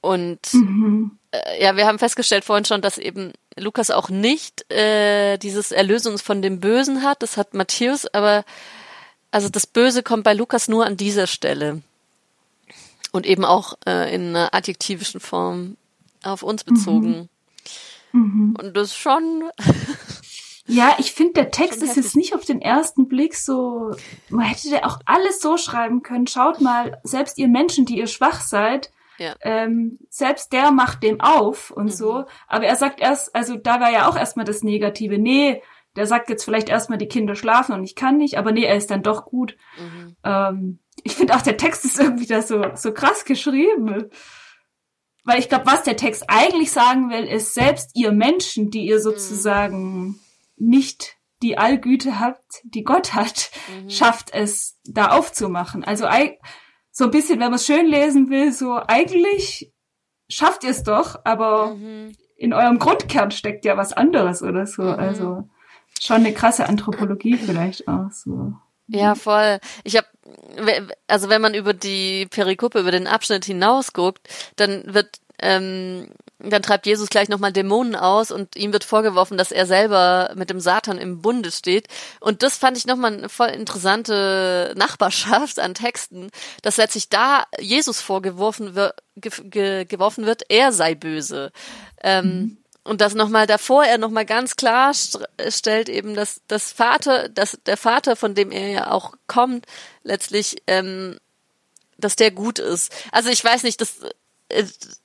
und 0.00 0.55
mhm. 0.55 1.18
äh, 1.33 1.62
ja, 1.62 1.77
wir 1.77 1.87
haben 1.87 1.98
festgestellt 1.98 2.44
vorhin 2.44 2.64
schon, 2.64 2.81
dass 2.81 2.96
eben 2.96 3.33
Lukas 3.57 3.90
auch 3.90 4.09
nicht 4.09 4.70
äh, 4.72 5.37
dieses 5.37 5.70
Erlösungs 5.70 6.22
von 6.22 6.40
dem 6.40 6.61
Bösen 6.61 7.03
hat. 7.03 7.22
Das 7.22 7.37
hat 7.37 7.53
Matthäus, 7.53 8.07
aber 8.14 8.44
also 9.31 9.50
das 9.50 9.66
Böse 9.66 10.03
kommt 10.03 10.24
bei 10.24 10.33
Lukas 10.33 10.68
nur 10.68 10.87
an 10.87 10.96
dieser 10.96 11.27
Stelle. 11.27 11.83
Und 13.12 13.27
eben 13.27 13.44
auch 13.44 13.74
äh, 13.87 14.14
in 14.14 14.31
einer 14.31 14.55
adjektivischen 14.55 15.20
Form 15.20 15.77
auf 16.22 16.42
uns 16.42 16.64
bezogen. 16.64 17.29
Mhm. 18.12 18.20
Mhm. 18.20 18.57
Und 18.59 18.77
das 18.77 18.88
ist 18.88 18.96
schon 18.96 19.50
Ja, 20.75 20.97
ich 20.99 21.13
finde, 21.13 21.35
der 21.35 21.51
Text 21.51 21.83
ist 21.83 21.97
jetzt 21.97 22.17
nicht 22.17 22.35
auf 22.35 22.45
den 22.45 22.61
ersten 22.61 23.07
Blick 23.07 23.37
so, 23.37 23.93
man 24.29 24.47
hätte 24.47 24.69
ja 24.69 24.85
auch 24.85 24.99
alles 25.07 25.41
so 25.41 25.57
schreiben 25.57 26.03
können. 26.03 26.27
Schaut 26.27 26.61
mal, 26.61 27.01
selbst 27.05 27.39
ihr 27.39 27.49
Menschen, 27.49 27.87
die 27.87 27.99
ihr 27.99 28.09
schwach 28.09 28.41
seid, 28.41 28.91
ja. 29.19 29.37
ähm, 29.43 29.99
selbst 30.11 30.53
der 30.53 30.73
macht 30.73 31.03
dem 31.03 31.21
auf 31.21 31.71
und 31.71 31.87
mhm. 31.87 31.91
so. 31.91 32.25
Aber 32.49 32.67
er 32.67 32.77
sagt 32.77 33.01
erst, 33.01 33.35
also 33.35 33.57
da 33.57 33.81
war 33.81 33.93
ja 33.93 34.09
auch 34.09 34.17
erstmal 34.17 34.45
das 34.45 34.63
Negative. 34.65 35.19
Nee, 35.19 35.63
der 35.95 36.07
sagt 36.07 36.29
jetzt 36.29 36.45
vielleicht 36.45 36.69
erstmal, 36.69 36.99
die 36.99 37.09
Kinder 37.09 37.37
schlafen 37.37 37.73
und 37.73 37.85
ich 37.85 37.95
kann 37.95 38.17
nicht, 38.17 38.37
aber 38.37 38.51
nee, 38.51 38.65
er 38.65 38.77
ist 38.77 38.91
dann 38.91 39.03
doch 39.03 39.25
gut. 39.25 39.57
Mhm. 39.79 40.17
Ähm, 40.25 40.79
ich 41.05 41.15
finde 41.15 41.37
auch, 41.37 41.43
der 41.43 41.57
Text 41.57 41.85
ist 41.85 42.01
irgendwie 42.01 42.27
da 42.27 42.43
so, 42.43 42.65
so 42.75 42.93
krass 42.93 43.25
geschrieben. 43.25 44.11
Weil 45.25 45.39
ich 45.39 45.49
glaube, 45.49 45.67
was 45.67 45.85
der 45.85 45.97
Text 45.97 46.25
eigentlich 46.29 46.71
sagen 46.71 47.11
will, 47.11 47.25
ist, 47.25 47.55
selbst 47.55 47.93
ihr 47.95 48.13
Menschen, 48.13 48.71
die 48.71 48.87
ihr 48.87 49.01
sozusagen 49.01 50.07
mhm. 50.07 50.21
Nicht 50.57 51.17
die 51.43 51.59
Allgüte 51.59 52.21
habt, 52.21 52.62
die 52.64 52.85
Gott 52.85 53.14
hat, 53.14 53.51
mhm. 53.69 53.90
schafft 53.90 54.33
es, 54.33 54.79
da 54.85 55.09
aufzumachen. 55.09 55.85
Also 55.85 56.07
so 56.90 57.05
ein 57.05 57.11
bisschen, 57.11 57.40
wenn 57.40 57.51
man 57.51 57.55
es 57.55 57.67
schön 57.67 57.87
lesen 57.87 58.31
will, 58.31 58.53
so 58.53 58.81
eigentlich 58.87 59.73
schafft 60.29 60.64
ihr 60.64 60.71
es 60.71 60.83
doch, 60.83 61.21
aber 61.25 61.75
mhm. 61.75 62.14
in 62.37 62.53
eurem 62.53 62.79
Grundkern 62.79 63.31
steckt 63.31 63.64
ja 63.64 63.77
was 63.77 63.93
anderes 63.93 64.43
oder 64.43 64.67
so. 64.67 64.83
Mhm. 64.83 64.95
Also 64.95 65.49
schon 66.01 66.17
eine 66.17 66.33
krasse 66.33 66.69
Anthropologie 66.69 67.37
vielleicht 67.37 67.88
auch 67.88 68.11
so. 68.11 68.53
Ja, 68.87 69.14
voll. 69.14 69.61
Ich 69.83 69.97
habe 69.97 70.07
also 71.07 71.29
wenn 71.29 71.43
man 71.43 71.55
über 71.55 71.75
die 71.75 72.27
Perikope, 72.27 72.81
über 72.81 72.90
den 72.90 73.07
Abschnitt 73.07 73.45
hinausguckt, 73.45 74.29
dann 74.57 74.83
wird 74.87 75.19
ähm, 75.38 76.09
dann 76.51 76.63
treibt 76.63 76.87
Jesus 76.87 77.09
gleich 77.09 77.29
nochmal 77.29 77.53
Dämonen 77.53 77.97
aus 77.97 78.31
und 78.31 78.57
ihm 78.57 78.73
wird 78.73 78.85
vorgeworfen, 78.85 79.39
dass 79.39 79.53
er 79.53 79.67
selber 79.67 80.33
mit 80.37 80.51
dem 80.51 80.61
Satan 80.61 80.99
im 80.99 81.23
Bunde 81.23 81.51
steht. 81.51 81.89
Und 82.21 82.43
das 82.43 82.57
fand 82.57 82.77
ich 82.77 82.87
nochmal 82.87 83.15
eine 83.15 83.29
voll 83.29 83.49
interessante 83.49 84.75
Nachbarschaft 84.77 85.59
an 85.59 85.75
Texten, 85.75 86.31
dass 86.63 86.77
letztlich 86.77 87.09
da 87.09 87.45
Jesus 87.59 88.01
vorgeworfen 88.01 88.75
wird, 88.75 88.95
ge 89.17 89.33
ge 89.45 89.85
geworfen 89.85 90.27
wird, 90.27 90.43
er 90.49 90.73
sei 90.73 90.95
böse. 90.95 91.53
Ähm, 92.03 92.27
mhm. 92.27 92.57
Und 92.85 93.01
das 93.01 93.15
nochmal 93.15 93.47
davor 93.47 93.85
er 93.85 93.97
nochmal 93.97 94.27
ganz 94.27 94.57
klar 94.57 94.93
stellt 95.49 95.89
eben, 95.89 96.15
dass 96.15 96.43
das 96.49 96.71
Vater, 96.71 97.31
dass 97.31 97.59
der 97.65 97.79
Vater, 97.79 98.15
von 98.15 98.35
dem 98.35 98.53
er 98.53 98.69
ja 98.69 98.91
auch 98.91 99.15
kommt, 99.27 99.65
letztlich, 100.03 100.63
ähm, 100.67 101.19
dass 101.97 102.17
der 102.17 102.31
gut 102.31 102.59
ist. 102.59 102.93
Also 103.11 103.31
ich 103.31 103.43
weiß 103.43 103.63
nicht, 103.63 103.81
das 103.81 104.01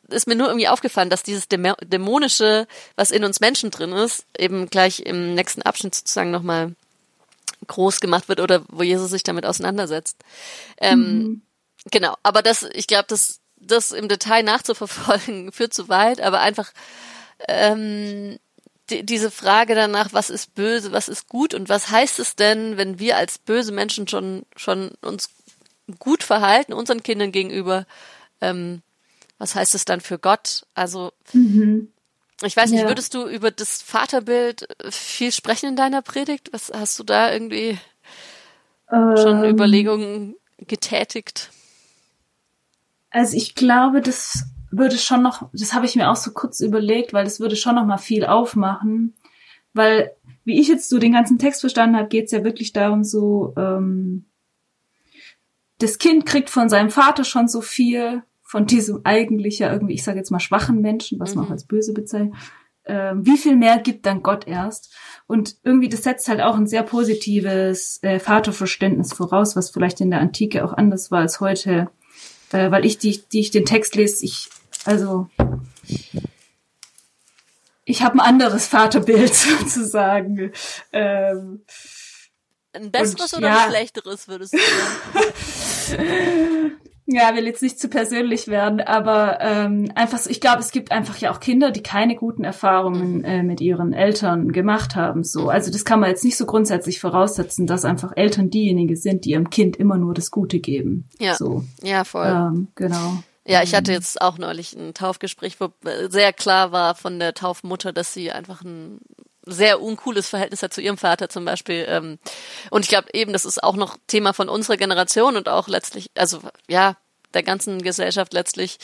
ist 0.09 0.27
mir 0.27 0.35
nur 0.35 0.47
irgendwie 0.47 0.67
aufgefallen, 0.67 1.09
dass 1.09 1.23
dieses 1.23 1.47
Dämonische, 1.47 2.67
was 2.95 3.11
in 3.11 3.23
uns 3.23 3.39
Menschen 3.39 3.71
drin 3.71 3.91
ist, 3.91 4.25
eben 4.37 4.69
gleich 4.69 5.01
im 5.01 5.35
nächsten 5.35 5.61
Abschnitt 5.61 5.95
sozusagen 5.95 6.31
nochmal 6.31 6.75
groß 7.67 7.99
gemacht 7.99 8.29
wird 8.29 8.39
oder 8.39 8.63
wo 8.69 8.83
Jesus 8.83 9.11
sich 9.11 9.23
damit 9.23 9.45
auseinandersetzt. 9.45 10.17
Ähm, 10.77 10.99
mhm. 10.99 11.41
Genau, 11.91 12.15
aber 12.23 12.41
das, 12.41 12.63
ich 12.73 12.87
glaube, 12.87 13.05
das, 13.07 13.39
das 13.57 13.91
im 13.91 14.07
Detail 14.07 14.43
nachzuverfolgen 14.43 15.51
führt 15.53 15.73
zu 15.73 15.89
weit, 15.89 16.21
aber 16.21 16.39
einfach 16.39 16.71
ähm, 17.47 18.39
die, 18.89 19.05
diese 19.05 19.31
Frage 19.31 19.75
danach, 19.75 20.13
was 20.13 20.29
ist 20.29 20.55
böse, 20.55 20.91
was 20.91 21.07
ist 21.07 21.27
gut 21.27 21.53
und 21.53 21.69
was 21.69 21.89
heißt 21.89 22.19
es 22.19 22.35
denn, 22.35 22.77
wenn 22.77 22.99
wir 22.99 23.17
als 23.17 23.37
böse 23.37 23.71
Menschen 23.71 24.07
schon 24.07 24.43
schon 24.55 24.91
uns 25.01 25.29
gut 25.97 26.23
verhalten 26.23 26.73
unseren 26.73 27.03
Kindern 27.03 27.31
gegenüber, 27.31 27.85
ähm, 28.41 28.81
was 29.39 29.55
heißt 29.55 29.73
es 29.73 29.85
dann 29.85 30.01
für 30.01 30.19
Gott? 30.19 30.67
Also 30.75 31.11
mhm. 31.33 31.91
ich 32.43 32.55
weiß 32.55 32.69
nicht, 32.69 32.81
ja. 32.81 32.87
würdest 32.87 33.15
du 33.15 33.27
über 33.27 33.49
das 33.49 33.81
Vaterbild 33.81 34.67
viel 34.91 35.31
sprechen 35.31 35.69
in 35.69 35.75
deiner 35.75 36.03
Predigt? 36.03 36.49
Was 36.53 36.71
hast 36.71 36.99
du 36.99 37.03
da 37.03 37.33
irgendwie 37.33 37.79
ähm, 38.91 39.17
schon 39.17 39.43
Überlegungen 39.45 40.35
getätigt? 40.59 41.49
Also 43.09 43.35
ich 43.35 43.55
glaube, 43.55 44.01
das 44.01 44.45
würde 44.71 44.97
schon 44.97 45.23
noch, 45.23 45.49
das 45.51 45.73
habe 45.73 45.85
ich 45.85 45.95
mir 45.95 46.11
auch 46.11 46.15
so 46.15 46.31
kurz 46.31 46.59
überlegt, 46.59 47.13
weil 47.13 47.23
das 47.23 47.39
würde 47.39 47.55
schon 47.55 47.75
noch 47.75 47.85
mal 47.85 47.97
viel 47.97 48.25
aufmachen, 48.25 49.15
weil 49.73 50.11
wie 50.45 50.59
ich 50.59 50.67
jetzt 50.67 50.89
so 50.89 50.99
den 50.99 51.13
ganzen 51.13 51.39
Text 51.39 51.61
verstanden 51.61 51.95
habe, 51.95 52.07
geht 52.07 52.25
es 52.25 52.31
ja 52.31 52.43
wirklich 52.43 52.73
darum, 52.73 53.03
so 53.03 53.53
ähm, 53.57 54.25
das 55.79 55.97
Kind 55.97 56.25
kriegt 56.25 56.49
von 56.49 56.69
seinem 56.69 56.89
Vater 56.89 57.23
schon 57.23 57.47
so 57.47 57.61
viel, 57.61 58.23
von 58.49 58.65
diesem 58.65 59.01
eigentlich 59.03 59.59
ja 59.59 59.71
irgendwie, 59.71 59.93
ich 59.93 60.03
sage 60.03 60.17
jetzt 60.17 60.31
mal 60.31 60.39
schwachen 60.39 60.81
Menschen, 60.81 61.19
was 61.19 61.35
man 61.35 61.43
auch 61.43 61.49
mhm. 61.49 61.53
als 61.53 61.67
böse 61.67 61.93
bezeichnet. 61.93 62.33
Ähm, 62.83 63.23
wie 63.23 63.37
viel 63.37 63.55
mehr 63.55 63.77
gibt 63.77 64.07
dann 64.07 64.23
Gott 64.23 64.47
erst? 64.47 64.91
Und 65.27 65.57
irgendwie, 65.63 65.87
das 65.87 66.01
setzt 66.01 66.27
halt 66.27 66.41
auch 66.41 66.55
ein 66.55 66.65
sehr 66.65 66.81
positives 66.81 68.01
äh, 68.01 68.17
Vaterverständnis 68.19 69.13
voraus, 69.13 69.55
was 69.55 69.69
vielleicht 69.69 70.01
in 70.01 70.09
der 70.09 70.19
Antike 70.19 70.65
auch 70.65 70.73
anders 70.73 71.11
war 71.11 71.19
als 71.19 71.39
heute. 71.39 71.91
Äh, 72.51 72.71
weil 72.71 72.87
ich, 72.87 72.97
die, 72.97 73.21
die 73.31 73.41
ich 73.41 73.51
den 73.51 73.65
Text 73.65 73.93
lese, 73.93 74.25
ich 74.25 74.49
also 74.83 75.29
ich 77.85 78.01
habe 78.01 78.15
ein 78.15 78.21
anderes 78.21 78.65
Vaterbild 78.65 79.31
sozusagen. 79.59 80.53
Ähm, 80.91 81.65
ein 82.73 82.89
besseres 82.89 83.33
und, 83.33 83.39
oder 83.39 83.49
ja. 83.49 83.65
ein 83.65 83.69
schlechteres, 83.69 84.27
würdest 84.27 84.55
du 84.55 84.57
sagen? 85.91 86.71
ja, 87.11 87.35
will 87.35 87.47
jetzt 87.47 87.63
nicht 87.63 87.79
zu 87.79 87.89
persönlich 87.89 88.47
werden, 88.47 88.81
aber 88.81 89.39
ähm, 89.41 89.91
einfach 89.95 90.19
so, 90.19 90.29
ich 90.29 90.39
glaube, 90.39 90.59
es 90.59 90.71
gibt 90.71 90.91
einfach 90.91 91.17
ja 91.17 91.31
auch 91.31 91.39
Kinder, 91.39 91.71
die 91.71 91.81
keine 91.81 92.15
guten 92.15 92.43
Erfahrungen 92.43 93.23
äh, 93.23 93.41
mit 93.41 93.61
ihren 93.61 93.93
Eltern 93.93 94.51
gemacht 94.51 94.95
haben. 94.95 95.23
So, 95.23 95.49
also 95.49 95.71
das 95.71 95.85
kann 95.85 95.99
man 95.99 96.09
jetzt 96.09 96.23
nicht 96.23 96.37
so 96.37 96.45
grundsätzlich 96.45 96.99
voraussetzen, 96.99 97.65
dass 97.65 97.83
einfach 97.83 98.11
Eltern 98.15 98.51
diejenigen 98.51 98.95
sind, 98.95 99.25
die 99.25 99.31
ihrem 99.31 99.49
Kind 99.49 99.75
immer 99.77 99.97
nur 99.97 100.13
das 100.13 100.29
Gute 100.29 100.59
geben. 100.59 101.09
Ja, 101.19 101.35
so. 101.35 101.63
ja, 101.81 102.03
voll. 102.03 102.27
Ähm, 102.27 102.67
genau. 102.75 103.23
Ja, 103.47 103.63
ich 103.63 103.73
hatte 103.73 103.91
jetzt 103.91 104.21
auch 104.21 104.37
neulich 104.37 104.75
ein 104.75 104.93
Taufgespräch, 104.93 105.59
wo 105.59 105.69
sehr 106.09 106.31
klar 106.33 106.71
war 106.71 106.93
von 106.93 107.17
der 107.17 107.33
Taufmutter, 107.33 107.91
dass 107.91 108.13
sie 108.13 108.31
einfach 108.31 108.61
ein 108.61 108.99
sehr 109.51 109.81
uncooles 109.81 110.29
Verhältnis 110.29 110.63
hat 110.63 110.73
zu 110.73 110.81
ihrem 110.81 110.97
Vater 110.97 111.29
zum 111.29 111.45
Beispiel. 111.45 111.85
Ähm, 111.87 112.19
und 112.69 112.83
ich 112.83 112.89
glaube 112.89 113.09
eben, 113.13 113.33
das 113.33 113.45
ist 113.45 113.63
auch 113.63 113.75
noch 113.75 113.97
Thema 114.07 114.33
von 114.33 114.49
unserer 114.49 114.77
Generation 114.77 115.35
und 115.35 115.49
auch 115.49 115.67
letztlich, 115.67 116.11
also 116.15 116.39
ja, 116.67 116.95
der 117.33 117.43
ganzen 117.43 117.81
Gesellschaft 117.81 118.33
letztlich. 118.33 118.77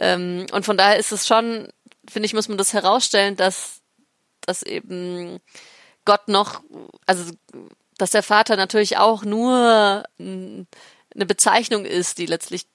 Ähm, 0.00 0.46
und 0.52 0.64
von 0.64 0.76
daher 0.76 0.98
ist 0.98 1.12
es 1.12 1.26
schon, 1.26 1.68
finde 2.08 2.26
ich, 2.26 2.34
muss 2.34 2.48
man 2.48 2.58
das 2.58 2.72
herausstellen, 2.72 3.36
dass, 3.36 3.80
dass 4.40 4.62
eben 4.62 5.40
Gott 6.04 6.28
noch, 6.28 6.62
also 7.06 7.32
dass 7.98 8.10
der 8.10 8.22
Vater 8.22 8.56
natürlich 8.56 8.98
auch 8.98 9.24
nur 9.24 10.04
eine 10.18 10.66
Bezeichnung 11.14 11.84
ist, 11.84 12.18
die 12.18 12.26
letztlich 12.26 12.66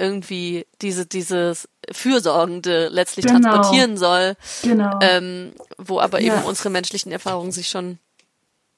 irgendwie 0.00 0.66
diese 0.82 1.06
dieses 1.06 1.68
Fürsorgende 1.90 2.88
letztlich 2.88 3.26
genau. 3.26 3.40
transportieren 3.40 3.96
soll. 3.96 4.34
Genau. 4.62 4.98
Ähm, 5.02 5.52
wo 5.78 6.00
aber 6.00 6.20
ja. 6.20 6.34
eben 6.34 6.46
unsere 6.46 6.70
menschlichen 6.70 7.12
Erfahrungen 7.12 7.52
sich 7.52 7.68
schon 7.68 7.98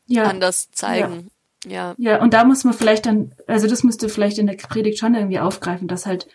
ja. 0.07 0.25
anders 0.25 0.71
zeigen. 0.73 1.31
Ja. 1.65 1.71
ja. 1.71 1.95
Ja, 1.99 2.23
und 2.23 2.35
da 2.35 2.45
muss 2.45 2.65
man 2.65 2.75
vielleicht 2.75 3.07
dann, 3.07 3.33
also 3.47 3.67
das 3.67 3.85
müsste 3.85 4.09
vielleicht 4.09 4.39
in 4.39 4.47
der 4.47 4.55
Predigt 4.55 4.99
schon 4.99 5.15
irgendwie 5.15 5.39
aufgreifen, 5.39 5.89
dass 5.89 6.07
halt, 6.07 6.27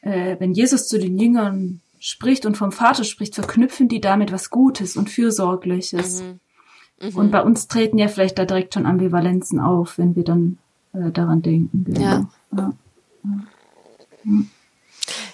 äh, 0.00 0.36
wenn 0.38 0.52
Jesus 0.52 0.88
zu 0.88 0.98
den 0.98 1.18
Jüngern 1.18 1.80
spricht 1.98 2.46
und 2.46 2.56
vom 2.56 2.72
Vater 2.72 3.04
spricht, 3.04 3.34
verknüpfen 3.34 3.88
die 3.88 4.00
damit 4.00 4.32
was 4.32 4.50
Gutes 4.50 4.96
und 4.96 5.10
Fürsorgliches. 5.10 6.22
Mhm. 6.22 6.40
Mhm. 7.00 7.16
Und 7.16 7.30
bei 7.30 7.42
uns 7.42 7.68
treten 7.68 7.98
ja 7.98 8.08
vielleicht 8.08 8.38
da 8.38 8.44
direkt 8.44 8.74
schon 8.74 8.86
Ambivalenzen 8.86 9.60
auf, 9.60 9.98
wenn 9.98 10.16
wir 10.16 10.24
dann 10.24 10.58
äh, 10.92 11.10
daran 11.10 11.42
denken. 11.42 11.84
Genau. 11.84 12.00
Ja. 12.00 12.28
ja. 12.56 12.72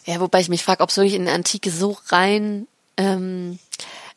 Ja, 0.05 0.21
wobei 0.21 0.41
ich 0.41 0.49
mich 0.49 0.65
frage, 0.65 0.83
ob 0.83 0.91
so 0.91 1.03
in 1.03 1.27
der 1.27 1.35
Antike 1.35 1.71
so 1.71 1.99
rein, 2.09 2.67
ähm, 2.97 3.59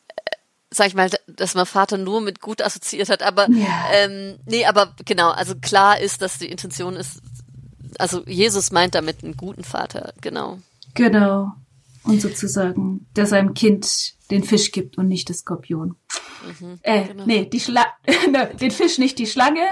äh, 0.08 0.30
sag 0.70 0.86
ich 0.86 0.94
mal, 0.94 1.10
dass 1.26 1.54
man 1.54 1.66
Vater 1.66 1.98
nur 1.98 2.20
mit 2.20 2.40
gut 2.40 2.62
assoziiert 2.62 3.08
hat, 3.08 3.22
aber 3.22 3.48
ja. 3.50 3.90
ähm, 3.92 4.38
nee, 4.46 4.64
aber 4.64 4.94
genau, 5.04 5.30
also 5.30 5.54
klar 5.54 6.00
ist, 6.00 6.22
dass 6.22 6.38
die 6.38 6.50
Intention 6.50 6.96
ist, 6.96 7.20
also 7.98 8.24
Jesus 8.26 8.72
meint 8.72 8.94
damit 8.94 9.22
einen 9.22 9.36
guten 9.36 9.64
Vater, 9.64 10.14
genau. 10.20 10.58
Genau. 10.94 11.52
Und 12.04 12.20
sozusagen, 12.20 13.06
der 13.14 13.26
seinem 13.26 13.54
Kind 13.54 14.14
den 14.30 14.42
Fisch 14.42 14.72
gibt 14.72 14.98
und 14.98 15.08
nicht 15.08 15.30
das 15.30 15.38
Skorpion. 15.38 15.96
Mhm, 16.60 16.78
äh, 16.82 17.04
genau. 17.04 17.24
nee, 17.26 17.44
die 17.44 17.60
Schla 17.60 17.86
ne, 18.30 18.50
den 18.60 18.70
Fisch 18.70 18.98
nicht 18.98 19.18
die 19.18 19.26
Schlange 19.26 19.62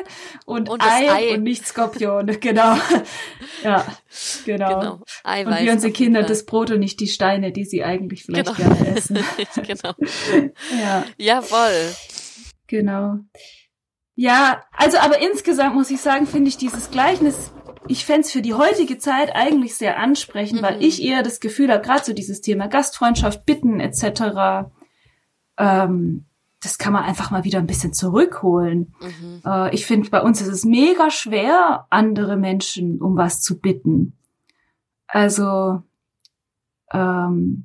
und, 0.44 0.68
und 0.68 0.82
Ei, 0.82 1.10
Ei, 1.10 1.34
und 1.34 1.42
nicht 1.42 1.66
Skorpion. 1.66 2.26
Genau. 2.40 2.76
ja, 3.64 3.84
genau. 4.44 4.80
genau. 4.80 5.00
Eiweiß 5.24 5.60
und 5.60 5.66
wie 5.66 5.70
unsere 5.70 5.92
Kinder 5.92 6.22
das 6.22 6.46
Brot 6.46 6.70
und 6.70 6.80
nicht 6.80 7.00
die 7.00 7.08
Steine, 7.08 7.52
die 7.52 7.64
sie 7.64 7.82
eigentlich 7.84 8.24
vielleicht 8.24 8.54
genau. 8.54 8.74
gerne 8.74 8.96
essen. 8.96 9.18
genau. 9.66 9.94
ja. 10.80 11.04
Ja, 11.18 11.42
voll. 11.42 11.92
Genau. 12.66 13.18
Ja, 14.14 14.62
also 14.72 14.98
aber 14.98 15.20
insgesamt 15.20 15.74
muss 15.74 15.90
ich 15.90 16.00
sagen, 16.00 16.26
finde 16.26 16.48
ich 16.48 16.56
dieses 16.56 16.90
Gleichnis 16.90 17.50
ich 17.86 18.04
fände 18.04 18.28
für 18.28 18.42
die 18.42 18.54
heutige 18.54 18.98
Zeit 18.98 19.34
eigentlich 19.34 19.74
sehr 19.74 19.98
ansprechend, 19.98 20.60
mhm. 20.60 20.64
weil 20.64 20.82
ich 20.82 21.02
eher 21.02 21.22
das 21.22 21.40
Gefühl 21.40 21.70
habe, 21.70 21.82
gerade 21.82 22.04
so 22.04 22.12
dieses 22.12 22.40
Thema 22.40 22.68
Gastfreundschaft, 22.68 23.46
Bitten 23.46 23.80
etc., 23.80 24.70
ähm, 25.56 26.26
das 26.62 26.76
kann 26.76 26.92
man 26.92 27.04
einfach 27.04 27.30
mal 27.30 27.44
wieder 27.44 27.58
ein 27.58 27.66
bisschen 27.66 27.94
zurückholen. 27.94 28.94
Mhm. 29.00 29.42
Äh, 29.46 29.74
ich 29.74 29.86
finde, 29.86 30.10
bei 30.10 30.20
uns 30.20 30.42
ist 30.42 30.48
es 30.48 30.64
mega 30.64 31.10
schwer, 31.10 31.86
andere 31.88 32.36
Menschen 32.36 33.00
um 33.00 33.16
was 33.16 33.40
zu 33.40 33.58
bitten. 33.60 34.18
Also, 35.06 35.82
ähm, 36.92 37.64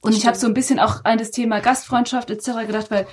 und 0.00 0.14
ich 0.14 0.26
habe 0.26 0.36
so 0.36 0.46
ein 0.46 0.54
bisschen 0.54 0.78
auch 0.78 1.04
an 1.04 1.18
das 1.18 1.32
Thema 1.32 1.60
Gastfreundschaft 1.60 2.30
etc. 2.30 2.66
gedacht, 2.66 2.90
weil 2.92 3.08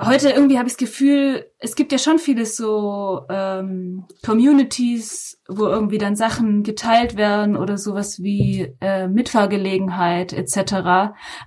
heute 0.00 0.30
irgendwie 0.30 0.58
habe 0.58 0.68
ich 0.68 0.74
das 0.74 0.78
Gefühl, 0.78 1.46
es 1.58 1.74
gibt 1.74 1.92
ja 1.92 1.98
schon 1.98 2.18
viele 2.18 2.46
so 2.46 3.22
ähm, 3.28 4.04
Communities, 4.24 5.40
wo 5.48 5.66
irgendwie 5.66 5.98
dann 5.98 6.16
Sachen 6.16 6.62
geteilt 6.62 7.16
werden 7.16 7.56
oder 7.56 7.78
sowas 7.78 8.22
wie 8.22 8.74
äh, 8.80 9.08
Mitfahrgelegenheit 9.08 10.32
etc. 10.32 10.58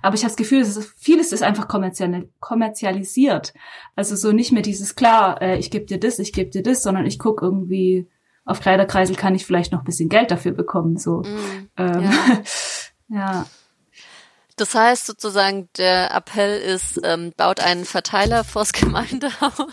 Aber 0.02 0.14
ich 0.14 0.22
habe 0.22 0.30
das 0.30 0.36
Gefühl, 0.36 0.60
ist, 0.60 0.94
vieles 0.96 1.32
ist 1.32 1.42
einfach 1.42 1.68
kommerzial, 1.68 2.28
kommerzialisiert. 2.40 3.52
Also 3.96 4.16
so 4.16 4.32
nicht 4.32 4.52
mehr 4.52 4.62
dieses 4.62 4.94
klar, 4.94 5.40
äh, 5.42 5.58
ich 5.58 5.70
gebe 5.70 5.86
dir 5.86 6.00
das, 6.00 6.18
ich 6.18 6.32
gebe 6.32 6.50
dir 6.50 6.62
das, 6.62 6.82
sondern 6.82 7.06
ich 7.06 7.18
guck 7.18 7.42
irgendwie 7.42 8.08
auf 8.44 8.60
Kleiderkreisel 8.60 9.16
kann 9.16 9.34
ich 9.34 9.46
vielleicht 9.46 9.72
noch 9.72 9.80
ein 9.80 9.84
bisschen 9.84 10.08
Geld 10.08 10.30
dafür 10.30 10.52
bekommen. 10.52 10.96
So 10.96 11.18
mm, 11.20 11.68
ähm, 11.76 12.00
ja. 12.00 12.12
ja. 13.08 13.46
Das 14.60 14.74
heißt 14.74 15.06
sozusagen, 15.06 15.70
der 15.78 16.14
Appell 16.14 16.60
ist, 16.60 17.00
ähm, 17.02 17.32
baut 17.34 17.60
einen 17.60 17.86
Verteiler 17.86 18.44
vors 18.44 18.72
Gemeindehaus. 18.74 19.54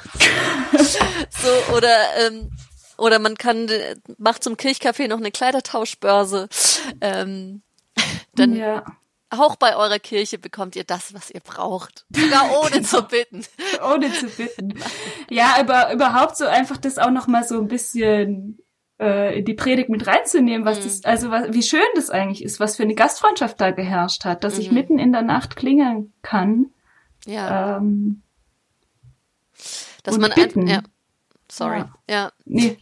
so, 0.72 1.76
oder, 1.76 1.98
ähm, 2.26 2.52
oder 2.98 3.20
man 3.20 3.36
kann, 3.36 3.70
macht 4.18 4.46
zum 4.46 4.56
Kirchcafé 4.56 5.10
noch 5.10 5.18
eine 5.18 5.32
Kleidertauschbörse. 5.32 6.48
Ähm, 7.02 7.64
dann 8.36 8.56
ja. 8.56 8.86
auch 9.30 9.58
bei 9.58 9.76
eurer 9.76 10.00
Kirche 10.00 10.38
bekommt 10.38 10.78
ihr 10.78 10.86
das, 10.86 11.14
was 11.14 11.32
ihr 11.32 11.42
braucht. 11.42 12.06
Sogar 12.16 12.50
ohne 12.64 12.82
zu 12.82 13.04
bitten. 13.04 13.46
ohne 13.84 14.14
zu 14.14 14.28
bitten. 14.28 14.74
Ja, 15.30 15.58
aber 15.60 15.92
überhaupt 15.92 16.38
so 16.38 16.46
einfach 16.46 16.78
das 16.78 16.98
auch 16.98 17.12
noch 17.12 17.28
mal 17.28 17.44
so 17.44 17.60
ein 17.60 17.68
bisschen 17.68 18.58
äh, 19.00 19.40
in 19.40 19.46
die 19.46 19.54
Predigt 19.54 19.90
mit 19.90 20.08
reinzunehmen, 20.08 20.66
was 20.66 20.80
mhm. 20.80 20.84
das, 20.84 21.06
also 21.06 21.32
was, 21.32 21.54
wie 21.54 21.64
schön 21.64 21.82
das 21.96 22.10
eigentlich 22.10 22.44
ist, 22.44 22.60
was 22.60 22.78
für 22.78 22.84
eine 22.84 22.96
Gastfreundschaft 22.96 23.60
da 23.62 23.72
geherrscht 23.72 24.26
hat, 24.26 24.44
dass 24.44 24.56
mhm. 24.56 24.62
ich 24.62 24.72
mitten 24.72 25.00
in 25.00 25.12
der 25.12 25.22
Nacht 25.22 25.56
klingeln 25.56 26.14
kann. 26.22 26.72
Ja. 27.26 27.78
Ähm, 27.78 28.22
dass 30.04 30.18
man 30.18 30.32
bitten. 30.34 30.68
Ja. 30.68 30.82
Sorry. 31.52 31.80
Ja. 31.80 31.92
ja. 32.10 32.32
Nee. 32.46 32.78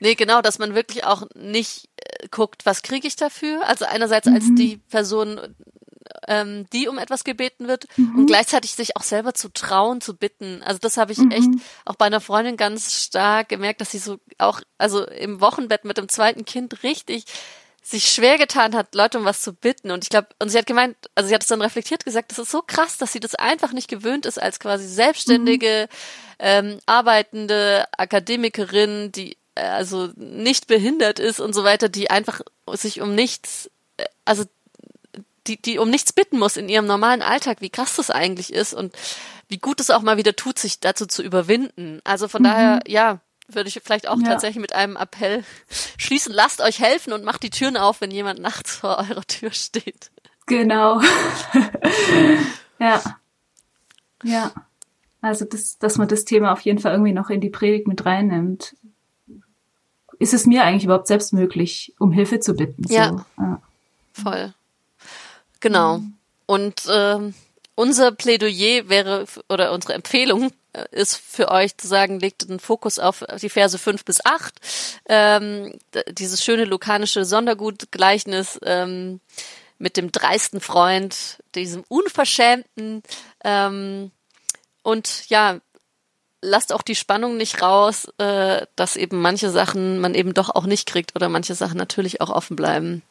Nee, 0.00 0.16
genau, 0.16 0.42
dass 0.42 0.58
man 0.58 0.74
wirklich 0.74 1.04
auch 1.04 1.26
nicht 1.34 1.88
äh, 1.96 2.28
guckt, 2.30 2.66
was 2.66 2.82
kriege 2.82 3.06
ich 3.06 3.16
dafür. 3.16 3.66
Also 3.66 3.86
einerseits 3.86 4.26
mhm. 4.26 4.34
als 4.34 4.54
die 4.54 4.76
Person 4.76 5.40
ähm, 6.28 6.66
die 6.72 6.88
um 6.88 6.98
etwas 6.98 7.24
gebeten 7.24 7.68
wird 7.68 7.86
mhm. 7.96 8.18
und 8.18 8.26
gleichzeitig 8.26 8.72
sich 8.72 8.96
auch 8.96 9.02
selber 9.02 9.34
zu 9.34 9.48
trauen, 9.52 10.00
zu 10.00 10.16
bitten. 10.16 10.62
Also 10.62 10.78
das 10.78 10.96
habe 10.96 11.12
ich 11.12 11.18
mhm. 11.18 11.30
echt 11.30 11.50
auch 11.84 11.96
bei 11.96 12.06
einer 12.06 12.20
Freundin 12.20 12.56
ganz 12.56 13.04
stark 13.04 13.48
gemerkt, 13.48 13.80
dass 13.80 13.90
sie 13.90 13.98
so 13.98 14.18
auch, 14.38 14.60
also 14.78 15.04
im 15.06 15.40
Wochenbett 15.40 15.84
mit 15.84 15.98
dem 15.98 16.08
zweiten 16.08 16.44
Kind 16.44 16.82
richtig 16.82 17.24
sich 17.84 18.06
schwer 18.06 18.38
getan 18.38 18.74
hat, 18.74 18.94
Leute 18.94 19.18
um 19.18 19.26
was 19.26 19.42
zu 19.42 19.52
bitten. 19.52 19.90
Und 19.90 20.04
ich 20.04 20.08
glaube, 20.08 20.28
und 20.40 20.48
sie 20.48 20.56
hat 20.56 20.66
gemeint, 20.66 20.96
also 21.14 21.28
sie 21.28 21.34
hat 21.34 21.42
es 21.42 21.48
dann 21.48 21.60
reflektiert 21.60 22.04
gesagt, 22.04 22.30
das 22.30 22.38
ist 22.38 22.50
so 22.50 22.62
krass, 22.66 22.96
dass 22.96 23.12
sie 23.12 23.20
das 23.20 23.34
einfach 23.34 23.72
nicht 23.72 23.88
gewöhnt 23.88 24.24
ist 24.24 24.40
als 24.40 24.58
quasi 24.58 24.88
selbstständige, 24.88 25.88
mhm. 25.90 25.96
ähm, 26.38 26.78
arbeitende 26.86 27.84
Akademikerin, 27.98 29.12
die 29.12 29.36
äh, 29.54 29.60
also 29.60 30.08
nicht 30.16 30.66
behindert 30.66 31.18
ist 31.18 31.40
und 31.40 31.52
so 31.52 31.62
weiter, 31.62 31.90
die 31.90 32.10
einfach 32.10 32.40
sich 32.72 33.02
um 33.02 33.14
nichts, 33.14 33.70
äh, 33.98 34.04
also 34.24 34.44
die, 35.46 35.60
die 35.60 35.78
um 35.78 35.90
nichts 35.90 36.12
bitten 36.12 36.38
muss 36.38 36.56
in 36.56 36.68
ihrem 36.68 36.86
normalen 36.86 37.22
Alltag, 37.22 37.60
wie 37.60 37.70
krass 37.70 37.96
das 37.96 38.10
eigentlich 38.10 38.52
ist 38.52 38.74
und 38.74 38.94
wie 39.48 39.58
gut 39.58 39.80
es 39.80 39.90
auch 39.90 40.02
mal 40.02 40.16
wieder 40.16 40.36
tut, 40.36 40.58
sich 40.58 40.80
dazu 40.80 41.06
zu 41.06 41.22
überwinden. 41.22 42.00
Also 42.04 42.28
von 42.28 42.42
mhm. 42.42 42.46
daher, 42.46 42.80
ja, 42.86 43.20
würde 43.48 43.68
ich 43.68 43.80
vielleicht 43.84 44.08
auch 44.08 44.18
ja. 44.18 44.28
tatsächlich 44.28 44.60
mit 44.60 44.74
einem 44.74 44.96
Appell 44.96 45.44
schließen. 45.98 46.32
Lasst 46.32 46.60
euch 46.60 46.80
helfen 46.80 47.12
und 47.12 47.24
macht 47.24 47.42
die 47.42 47.50
Türen 47.50 47.76
auf, 47.76 48.00
wenn 48.00 48.10
jemand 48.10 48.40
nachts 48.40 48.76
vor 48.76 48.98
eurer 48.98 49.24
Tür 49.26 49.52
steht. 49.52 50.10
Genau. 50.46 51.00
ja. 52.78 53.02
Ja. 54.22 54.52
Also, 55.20 55.44
das, 55.44 55.78
dass 55.78 55.96
man 55.96 56.08
das 56.08 56.24
Thema 56.24 56.52
auf 56.52 56.60
jeden 56.60 56.78
Fall 56.78 56.92
irgendwie 56.92 57.12
noch 57.12 57.30
in 57.30 57.40
die 57.40 57.50
Predigt 57.50 57.86
mit 57.86 58.04
reinnimmt. 58.04 58.76
Ist 60.18 60.34
es 60.34 60.46
mir 60.46 60.64
eigentlich 60.64 60.84
überhaupt 60.84 61.06
selbst 61.06 61.32
möglich, 61.32 61.94
um 61.98 62.12
Hilfe 62.12 62.40
zu 62.40 62.54
bitten? 62.54 62.84
Ja. 62.88 63.10
So. 63.10 63.24
ja. 63.38 63.62
Voll. 64.12 64.54
Genau. 65.64 65.96
Mhm. 65.98 66.14
Und 66.44 66.86
äh, 66.88 67.32
unser 67.74 68.12
Plädoyer 68.12 68.90
wäre, 68.90 69.24
oder 69.48 69.72
unsere 69.72 69.94
Empfehlung 69.94 70.52
äh, 70.74 70.84
ist 70.90 71.16
für 71.16 71.50
euch 71.50 71.74
zu 71.78 71.86
sagen, 71.86 72.20
legt 72.20 72.50
den 72.50 72.60
Fokus 72.60 72.98
auf 72.98 73.24
die 73.40 73.48
Verse 73.48 73.78
fünf 73.78 74.04
bis 74.04 74.22
acht. 74.26 74.60
Ähm, 75.08 75.72
dieses 76.10 76.44
schöne 76.44 76.66
lukanische 76.66 77.24
Sondergutgleichnis 77.24 78.60
ähm, 78.62 79.20
mit 79.78 79.96
dem 79.96 80.12
dreisten 80.12 80.60
Freund, 80.60 81.42
diesem 81.54 81.82
unverschämten 81.88 83.02
ähm, 83.42 84.10
und 84.82 85.30
ja, 85.30 85.60
lasst 86.42 86.74
auch 86.74 86.82
die 86.82 86.94
Spannung 86.94 87.38
nicht 87.38 87.62
raus, 87.62 88.06
äh, 88.18 88.66
dass 88.76 88.96
eben 88.96 89.22
manche 89.22 89.48
Sachen 89.48 89.98
man 89.98 90.14
eben 90.14 90.34
doch 90.34 90.54
auch 90.54 90.66
nicht 90.66 90.86
kriegt 90.86 91.16
oder 91.16 91.30
manche 91.30 91.54
Sachen 91.54 91.78
natürlich 91.78 92.20
auch 92.20 92.28
offen 92.28 92.54
bleiben. 92.54 93.02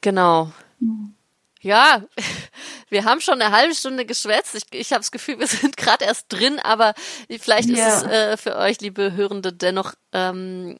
Genau. 0.00 0.50
Mhm. 0.80 1.14
Ja, 1.60 2.02
wir 2.88 3.04
haben 3.04 3.20
schon 3.20 3.40
eine 3.40 3.56
halbe 3.56 3.74
Stunde 3.74 4.04
geschwätzt. 4.04 4.54
Ich, 4.54 4.64
ich 4.72 4.92
habe 4.92 5.00
das 5.00 5.10
Gefühl, 5.10 5.38
wir 5.38 5.46
sind 5.48 5.76
gerade 5.76 6.04
erst 6.04 6.26
drin, 6.28 6.58
aber 6.60 6.94
vielleicht 7.40 7.70
ja. 7.70 7.88
ist 7.88 8.04
es 8.04 8.10
äh, 8.10 8.36
für 8.36 8.56
euch, 8.56 8.80
liebe 8.80 9.14
Hörende, 9.14 9.52
dennoch 9.52 9.94
ähm, 10.12 10.78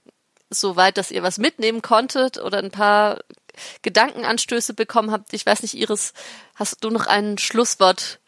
so 0.50 0.76
weit, 0.76 0.96
dass 0.96 1.10
ihr 1.10 1.22
was 1.22 1.38
mitnehmen 1.38 1.82
konntet 1.82 2.38
oder 2.38 2.58
ein 2.58 2.70
paar 2.70 3.18
Gedankenanstöße 3.82 4.72
bekommen 4.72 5.10
habt. 5.10 5.32
Ich 5.32 5.44
weiß 5.44 5.62
nicht, 5.62 5.74
Iris, 5.74 6.14
hast 6.54 6.84
du 6.84 6.90
noch 6.90 7.06
ein 7.06 7.38
Schlusswort 7.38 8.20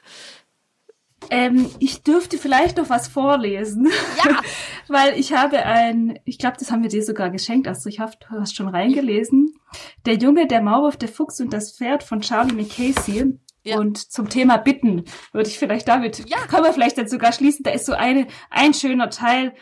ähm, 1.28 1.70
ich 1.78 2.02
dürfte 2.02 2.38
vielleicht 2.38 2.78
noch 2.78 2.88
was 2.88 3.08
vorlesen. 3.08 3.88
Ja. 4.24 4.40
Weil 4.88 5.18
ich 5.18 5.32
habe 5.32 5.58
ein, 5.58 6.18
ich 6.24 6.38
glaube, 6.38 6.56
das 6.58 6.70
haben 6.70 6.82
wir 6.82 6.88
dir 6.88 7.04
sogar 7.04 7.30
geschenkt, 7.30 7.68
also 7.68 7.88
ich 7.88 8.00
hoffe, 8.00 8.16
du 8.20 8.40
hast 8.40 8.56
schon 8.56 8.68
reingelesen. 8.68 9.54
Der 10.06 10.14
Junge, 10.14 10.46
der 10.46 10.62
Maulwurf, 10.62 10.96
der 10.96 11.08
Fuchs 11.08 11.40
und 11.40 11.52
das 11.52 11.76
Pferd 11.76 12.02
von 12.02 12.20
Charlie 12.20 12.54
McCasey. 12.54 13.38
Ja. 13.62 13.78
Und 13.78 13.98
zum 13.98 14.28
Thema 14.28 14.56
Bitten 14.56 15.04
würde 15.32 15.48
ich 15.48 15.58
vielleicht 15.58 15.88
damit, 15.88 16.28
ja. 16.30 16.38
können 16.46 16.64
wir 16.64 16.72
vielleicht 16.72 16.96
dann 16.96 17.08
sogar 17.08 17.32
schließen, 17.32 17.62
da 17.62 17.70
ist 17.72 17.84
so 17.84 17.92
eine, 17.92 18.26
ein 18.48 18.72
schöner 18.72 19.10
Teil, 19.10 19.54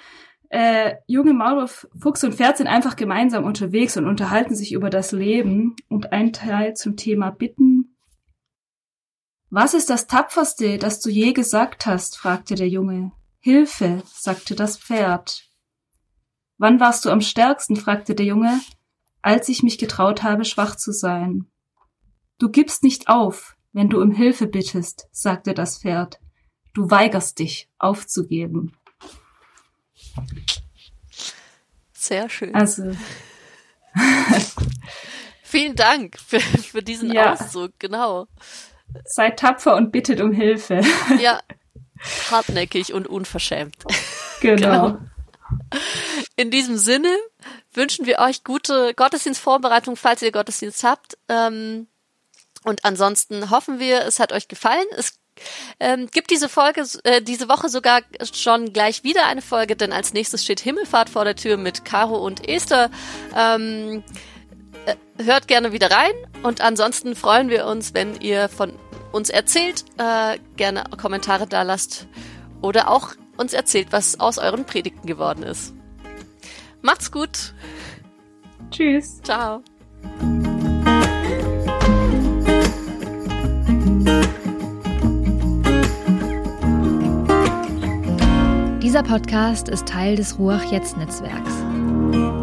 äh, 0.51 0.95
junge 1.09 1.35
Maulwurf, 1.35 1.89
Fuchs 2.01 2.23
und 2.23 2.35
Pferd 2.35 2.59
sind 2.59 2.69
einfach 2.69 2.95
gemeinsam 2.95 3.45
unterwegs 3.45 3.97
und 3.97 4.07
unterhalten 4.07 4.55
sich 4.55 4.73
über 4.73 4.89
das 4.89 5.13
Leben. 5.13 5.75
Und 5.89 6.13
ein 6.13 6.33
Teil 6.33 6.75
zum 6.75 6.97
Thema 6.97 7.31
Bitten 7.31 7.99
was 9.51 9.73
ist 9.73 9.89
das 9.89 10.07
Tapferste, 10.07 10.77
das 10.77 11.01
du 11.01 11.09
je 11.09 11.33
gesagt 11.33 11.87
hast? 11.87 12.19
fragte 12.19 12.55
der 12.55 12.69
Junge. 12.69 13.13
Hilfe, 13.39 14.03
sagte 14.05 14.55
das 14.55 14.77
Pferd. 14.77 15.49
Wann 16.59 16.81
warst 16.81 17.07
du 17.07 17.11
am 17.11 17.23
stärksten? 17.23 17.77
fragte 17.77 18.15
der 18.15 18.27
Junge. 18.27 18.61
Als 19.29 19.51
ich 19.51 19.63
mich 19.63 19.77
getraut 19.77 20.23
habe, 20.23 20.47
schwach 20.47 20.75
zu 20.75 20.91
sein. 20.91 21.45
Du 22.39 22.49
gibst 22.49 22.83
nicht 22.83 23.09
auf, 23.09 23.57
wenn 23.75 23.91
du 23.91 24.01
um 24.01 24.11
Hilfe 24.11 24.47
bittest, 24.47 25.07
sagte 25.13 25.53
das 25.53 25.81
Pferd. 25.81 26.19
Du 26.73 26.91
weigerst 26.91 27.39
dich, 27.39 27.69
aufzugeben. 27.79 28.75
Sehr 31.93 32.31
schön. 32.31 32.55
Also. 32.55 32.97
Vielen 35.43 35.77
Dank 35.77 36.19
für, 36.19 36.41
für 36.41 36.83
diesen 36.83 37.13
ja. 37.13 37.35
Auszug, 37.35 37.73
genau. 37.79 38.29
Seid 39.05 39.41
tapfer 39.41 39.77
und 39.77 39.93
bittet 39.93 40.23
um 40.23 40.33
Hilfe. 40.33 40.81
Ja. 41.21 41.43
Hartnäckig 42.31 42.95
und 42.95 43.07
unverschämt. 43.07 43.77
Genau. 44.41 44.93
genau. 44.93 44.99
In 46.37 46.51
diesem 46.51 46.79
Sinne 46.79 47.15
wünschen 47.73 48.07
wir 48.07 48.19
euch 48.19 48.45
gute 48.45 48.95
Gottesdienstvorbereitung, 48.95 49.97
falls 49.97 50.23
ihr 50.23 50.33
Gottesdienst 50.33 50.85
habt. 50.85 51.19
Ähm, 51.29 51.87
und 52.65 52.85
ansonsten 52.85 53.51
hoffen 53.51 53.79
wir, 53.79 54.03
es 54.03 54.19
hat 54.19 54.33
euch 54.33 54.49
gefallen. 54.49 54.87
Es 54.97 55.19
ähm, 55.81 56.09
gibt 56.11 56.31
diese 56.31 56.49
Folge, 56.49 56.85
äh, 57.05 57.23
diese 57.23 57.49
Woche 57.49 57.69
sogar 57.69 58.03
schon 58.33 58.73
gleich 58.73 59.05
wieder 59.05 59.27
eine 59.27 59.43
Folge, 59.43 59.77
denn 59.77 59.93
als 59.93 60.13
nächstes 60.13 60.43
steht 60.43 60.61
Himmelfahrt 60.61 61.11
vor 61.11 61.25
der 61.25 61.37
Tür 61.37 61.57
mit 61.57 61.85
Caro 61.85 62.17
und 62.17 62.49
Esther. 62.49 62.91
Ähm, 63.37 64.03
äh, 64.87 64.97
hört 65.23 65.49
gerne 65.49 65.73
wieder 65.73 65.91
rein 65.91 66.13
und 66.43 66.61
ansonsten 66.61 67.15
freuen 67.15 67.51
wir 67.51 67.67
uns, 67.67 67.95
wenn 67.95 68.21
ihr 68.21 68.49
von 68.49 68.73
uns 69.13 69.31
erzählt, 69.31 69.85
äh, 69.99 70.39
gerne 70.57 70.85
Kommentare 71.01 71.47
da 71.47 71.63
lasst 71.63 72.07
oder 72.61 72.91
auch 72.91 73.15
uns 73.37 73.53
erzählt, 73.53 73.89
was 73.91 74.19
aus 74.19 74.39
euren 74.39 74.65
Predigten 74.65 75.07
geworden 75.07 75.45
ist. 75.45 75.73
Macht's 76.89 77.13
gut. 77.13 77.53
Tschüss. 78.71 79.21
Ciao. 79.21 79.63
Dieser 88.83 89.03
Podcast 89.03 89.69
ist 89.69 89.87
Teil 89.87 90.17
des 90.17 90.39
Ruach-Jetzt-Netzwerks. 90.39 92.38